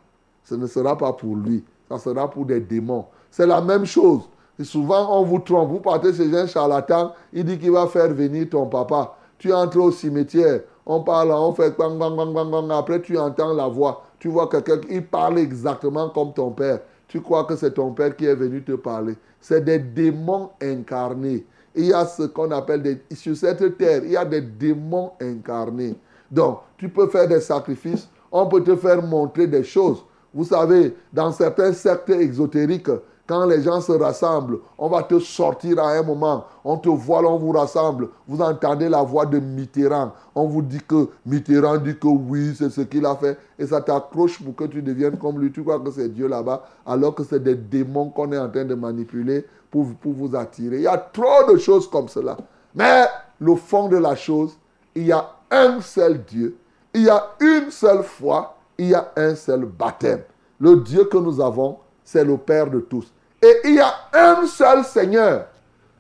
Ce 0.42 0.56
ne 0.56 0.66
sera 0.66 0.98
pas 0.98 1.12
pour 1.12 1.36
lui. 1.36 1.62
Ça 1.88 1.98
sera 1.98 2.28
pour 2.28 2.46
des 2.46 2.58
démons. 2.58 3.04
C'est 3.30 3.46
la 3.46 3.60
même 3.60 3.84
chose. 3.84 4.22
Souvent, 4.64 5.20
on 5.20 5.22
vous 5.22 5.38
trompe. 5.38 5.70
Vous 5.70 5.78
partez 5.78 6.12
chez 6.12 6.36
un 6.36 6.48
charlatan, 6.48 7.12
il 7.32 7.44
dit 7.44 7.58
qu'il 7.58 7.70
va 7.70 7.86
faire 7.86 8.08
venir 8.12 8.48
ton 8.50 8.66
papa. 8.66 9.14
Tu 9.38 9.52
entres 9.52 9.78
au 9.78 9.92
cimetière, 9.92 10.62
on 10.84 11.00
parle, 11.02 11.30
on 11.30 11.54
fait 11.54 11.76
bang, 11.78 11.96
bang, 11.96 12.16
bang, 12.16 12.32
bang, 12.34 12.50
bang. 12.50 12.72
Après, 12.72 13.00
tu 13.00 13.16
entends 13.16 13.54
la 13.54 13.68
voix. 13.68 14.02
Tu 14.18 14.28
vois 14.28 14.48
quelqu'un 14.48 14.78
qui 14.78 15.00
parle 15.00 15.38
exactement 15.38 16.10
comme 16.10 16.32
ton 16.32 16.50
père. 16.50 16.80
Tu 17.06 17.20
crois 17.20 17.44
que 17.44 17.56
c'est 17.56 17.72
ton 17.74 17.92
père 17.92 18.16
qui 18.16 18.26
est 18.26 18.34
venu 18.34 18.62
te 18.62 18.72
parler. 18.72 19.16
C'est 19.40 19.64
des 19.64 19.79
démons 19.79 20.50
incarnés. 20.62 21.46
Il 21.74 21.87
y 21.87 21.92
a 21.92 22.05
ce 22.05 22.24
qu'on 22.24 22.50
appelle 22.50 22.83
des... 22.83 23.03
Sur 23.14 23.37
cette 23.37 23.79
terre, 23.79 24.03
il 24.05 24.12
y 24.12 24.16
a 24.16 24.24
des 24.24 24.40
démons 24.40 25.12
incarnés. 25.20 25.96
Donc, 26.31 26.61
tu 26.76 26.88
peux 26.88 27.09
faire 27.09 27.29
des 27.29 27.40
sacrifices. 27.40 28.09
On 28.31 28.46
peut 28.46 28.62
te 28.62 28.76
faire 28.76 29.03
montrer 29.03 29.46
des 29.46 29.64
choses. 29.64 30.05
Vous 30.33 30.44
savez, 30.44 30.94
dans 31.12 31.33
certains 31.33 31.72
sectes 31.72 32.11
exotériques, 32.11 32.90
Quand 33.30 33.46
les 33.46 33.62
gens 33.62 33.80
se 33.80 33.92
rassemblent, 33.92 34.58
on 34.76 34.88
va 34.88 35.04
te 35.04 35.20
sortir 35.20 35.78
à 35.78 35.92
un 35.92 36.02
moment. 36.02 36.46
On 36.64 36.76
te 36.76 36.88
voit, 36.88 37.22
on 37.22 37.38
vous 37.38 37.52
rassemble. 37.52 38.08
Vous 38.26 38.42
entendez 38.42 38.88
la 38.88 39.04
voix 39.04 39.24
de 39.24 39.38
Mitterrand. 39.38 40.10
On 40.34 40.48
vous 40.48 40.62
dit 40.62 40.80
que 40.80 41.10
Mitterrand 41.24 41.76
dit 41.76 41.96
que 41.96 42.08
oui, 42.08 42.56
c'est 42.58 42.70
ce 42.70 42.80
qu'il 42.80 43.06
a 43.06 43.14
fait. 43.14 43.38
Et 43.56 43.68
ça 43.68 43.82
t'accroche 43.82 44.42
pour 44.42 44.56
que 44.56 44.64
tu 44.64 44.82
deviennes 44.82 45.16
comme 45.16 45.38
lui. 45.38 45.52
Tu 45.52 45.62
crois 45.62 45.78
que 45.78 45.92
c'est 45.92 46.08
Dieu 46.08 46.26
là-bas, 46.26 46.64
alors 46.84 47.14
que 47.14 47.22
c'est 47.22 47.40
des 47.40 47.54
démons 47.54 48.08
qu'on 48.08 48.32
est 48.32 48.38
en 48.38 48.48
train 48.48 48.64
de 48.64 48.74
manipuler 48.74 49.46
pour, 49.70 49.86
pour 50.00 50.12
vous 50.12 50.34
attirer. 50.34 50.78
Il 50.78 50.82
y 50.82 50.88
a 50.88 50.98
trop 50.98 51.52
de 51.52 51.56
choses 51.56 51.88
comme 51.88 52.08
cela. 52.08 52.36
Mais 52.74 53.04
le 53.38 53.54
fond 53.54 53.86
de 53.86 53.98
la 53.98 54.16
chose, 54.16 54.58
il 54.92 55.06
y 55.06 55.12
a 55.12 55.24
un 55.52 55.80
seul 55.80 56.24
Dieu. 56.24 56.56
Il 56.92 57.02
y 57.02 57.08
a 57.08 57.28
une 57.38 57.70
seule 57.70 58.02
foi. 58.02 58.56
Il 58.76 58.88
y 58.88 58.94
a 58.96 59.12
un 59.14 59.36
seul 59.36 59.66
baptême. 59.66 60.22
Le 60.58 60.74
Dieu 60.78 61.04
que 61.04 61.18
nous 61.18 61.40
avons, 61.40 61.76
c'est 62.02 62.24
le 62.24 62.36
Père 62.36 62.68
de 62.68 62.80
tous. 62.80 63.06
Et 63.42 63.61
il 63.64 63.74
y 63.74 63.81
a 63.81 63.94
un 64.12 64.46
seul 64.46 64.85
Seigneur. 64.85 65.46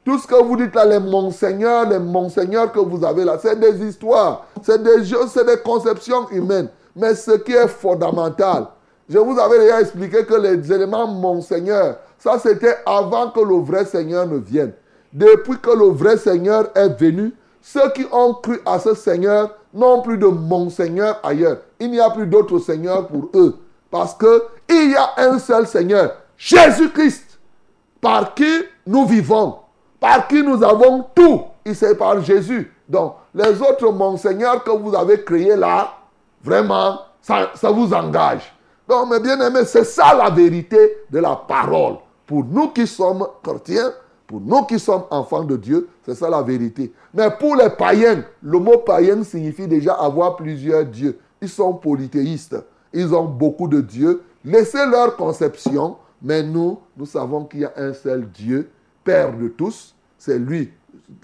Tout 0.04 0.18
ce 0.18 0.26
que 0.26 0.42
vous 0.42 0.56
dites 0.56 0.74
là, 0.74 0.84
les 0.84 0.98
monseigneurs, 0.98 1.88
les 1.88 1.98
monseigneurs 1.98 2.72
que 2.72 2.80
vous 2.80 3.04
avez 3.04 3.24
là, 3.24 3.38
c'est 3.40 3.58
des 3.58 3.86
histoires, 3.86 4.46
c'est 4.62 4.82
des 4.82 5.04
c'est 5.28 5.46
des 5.46 5.58
conceptions 5.58 6.28
humaines. 6.30 6.68
Mais 6.96 7.14
ce 7.14 7.32
qui 7.32 7.52
est 7.52 7.68
fondamental, 7.68 8.66
je 9.08 9.18
vous 9.18 9.38
avais 9.38 9.58
déjà 9.58 9.80
expliqué 9.80 10.24
que 10.24 10.34
les 10.34 10.72
éléments 10.72 11.06
monseigneur, 11.06 11.96
ça 12.18 12.38
c'était 12.38 12.76
avant 12.86 13.30
que 13.30 13.40
le 13.40 13.56
vrai 13.56 13.84
Seigneur 13.84 14.26
ne 14.26 14.38
vienne. 14.38 14.72
Depuis 15.12 15.58
que 15.58 15.70
le 15.70 15.90
vrai 15.90 16.16
Seigneur 16.16 16.70
est 16.74 16.88
venu, 17.00 17.34
ceux 17.60 17.90
qui 17.90 18.06
ont 18.10 18.34
cru 18.34 18.60
à 18.64 18.78
ce 18.78 18.94
Seigneur 18.94 19.54
n'ont 19.74 20.02
plus 20.02 20.18
de 20.18 20.26
monseigneur 20.26 21.20
ailleurs. 21.22 21.58
Il 21.78 21.90
n'y 21.90 22.00
a 22.00 22.10
plus 22.10 22.26
d'autre 22.26 22.58
Seigneur 22.58 23.06
pour 23.06 23.28
eux. 23.34 23.56
Parce 23.90 24.14
qu'il 24.14 24.90
y 24.90 24.96
a 24.96 25.10
un 25.18 25.38
seul 25.38 25.66
Seigneur, 25.66 26.14
Jésus-Christ, 26.36 27.29
par 28.00 28.34
qui 28.34 28.62
nous 28.86 29.06
vivons, 29.06 29.56
par 29.98 30.26
qui 30.26 30.42
nous 30.42 30.62
avons 30.62 31.06
tout? 31.14 31.42
Et 31.64 31.74
c'est 31.74 31.94
par 31.94 32.20
Jésus. 32.22 32.72
Donc, 32.88 33.14
les 33.34 33.60
autres 33.60 33.90
monseigneurs 33.92 34.64
que 34.64 34.70
vous 34.70 34.94
avez 34.94 35.22
créés 35.22 35.56
là, 35.56 35.92
vraiment, 36.42 37.00
ça, 37.20 37.50
ça 37.54 37.70
vous 37.70 37.92
engage. 37.92 38.52
Donc, 38.88 39.10
mes 39.10 39.20
bien-aimés, 39.20 39.64
c'est 39.64 39.84
ça 39.84 40.14
la 40.14 40.30
vérité 40.30 40.96
de 41.10 41.18
la 41.20 41.36
parole. 41.36 41.96
Pour 42.26 42.44
nous 42.44 42.68
qui 42.68 42.86
sommes 42.86 43.26
chrétiens, 43.42 43.92
pour 44.26 44.40
nous 44.40 44.62
qui 44.62 44.78
sommes 44.78 45.04
enfants 45.10 45.44
de 45.44 45.56
Dieu, 45.56 45.88
c'est 46.06 46.14
ça 46.14 46.30
la 46.30 46.42
vérité. 46.42 46.92
Mais 47.12 47.30
pour 47.30 47.56
les 47.56 47.70
païens, 47.70 48.24
le 48.42 48.58
mot 48.58 48.78
païen 48.78 49.22
signifie 49.24 49.66
déjà 49.66 49.94
avoir 49.94 50.36
plusieurs 50.36 50.84
dieux. 50.84 51.18
Ils 51.42 51.48
sont 51.48 51.72
polythéistes. 51.74 52.56
Ils 52.92 53.14
ont 53.14 53.24
beaucoup 53.24 53.68
de 53.68 53.80
dieux. 53.80 54.22
Laissez 54.44 54.86
leur 54.86 55.16
conception. 55.16 55.96
Mais 56.22 56.42
nous, 56.42 56.78
nous 56.96 57.06
savons 57.06 57.44
qu'il 57.44 57.60
y 57.60 57.64
a 57.64 57.72
un 57.76 57.92
seul 57.92 58.30
Dieu, 58.30 58.70
Père 59.04 59.36
de 59.36 59.48
tous. 59.48 59.94
C'est 60.18 60.38
lui. 60.38 60.70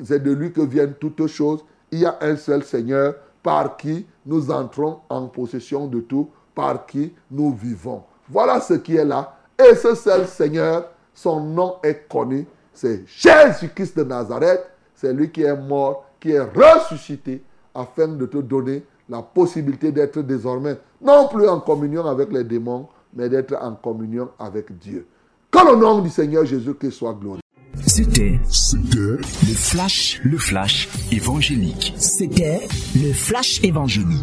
C'est 0.02 0.22
de 0.22 0.32
lui 0.32 0.52
que 0.52 0.62
viennent 0.62 0.94
toutes 0.94 1.26
choses. 1.26 1.64
Il 1.90 2.00
y 2.00 2.06
a 2.06 2.16
un 2.20 2.36
seul 2.36 2.64
Seigneur 2.64 3.14
par 3.42 3.76
qui 3.76 4.06
nous 4.24 4.50
entrons 4.50 5.00
en 5.08 5.26
possession 5.26 5.86
de 5.86 6.00
tout, 6.00 6.30
par 6.54 6.86
qui 6.86 7.14
nous 7.30 7.54
vivons. 7.54 8.02
Voilà 8.28 8.60
ce 8.60 8.74
qui 8.74 8.96
est 8.96 9.04
là. 9.04 9.36
Et 9.58 9.74
ce 9.74 9.94
seul 9.94 10.26
Seigneur, 10.26 10.90
son 11.14 11.40
nom 11.40 11.76
est 11.82 12.08
connu. 12.08 12.46
C'est 12.72 13.04
Jésus-Christ 13.06 13.96
de 13.98 14.04
Nazareth. 14.04 14.64
C'est 14.94 15.12
lui 15.12 15.30
qui 15.30 15.42
est 15.42 15.56
mort, 15.56 16.06
qui 16.18 16.32
est 16.32 16.40
ressuscité 16.40 17.42
afin 17.74 18.08
de 18.08 18.26
te 18.26 18.38
donner 18.38 18.84
la 19.08 19.22
possibilité 19.22 19.92
d'être 19.92 20.20
désormais 20.20 20.78
non 21.00 21.28
plus 21.28 21.48
en 21.48 21.60
communion 21.60 22.04
avec 22.06 22.32
les 22.32 22.44
démons, 22.44 22.88
mais 23.16 23.28
d'être 23.28 23.56
en 23.60 23.74
communion 23.74 24.28
avec 24.38 24.78
Dieu. 24.78 25.06
Que 25.50 25.58
le 25.58 25.76
nom 25.76 26.00
du 26.00 26.10
Seigneur 26.10 26.44
Jésus-Christ 26.44 26.92
soit. 26.92 27.18
C'était 27.86 28.38
C'était 28.50 29.18
le 29.46 29.54
flash, 29.54 30.20
le 30.22 30.38
flash 30.38 30.88
évangélique. 31.10 31.94
C'était 31.96 32.66
le 32.94 33.12
flash 33.12 33.62
évangélique. 33.64 34.22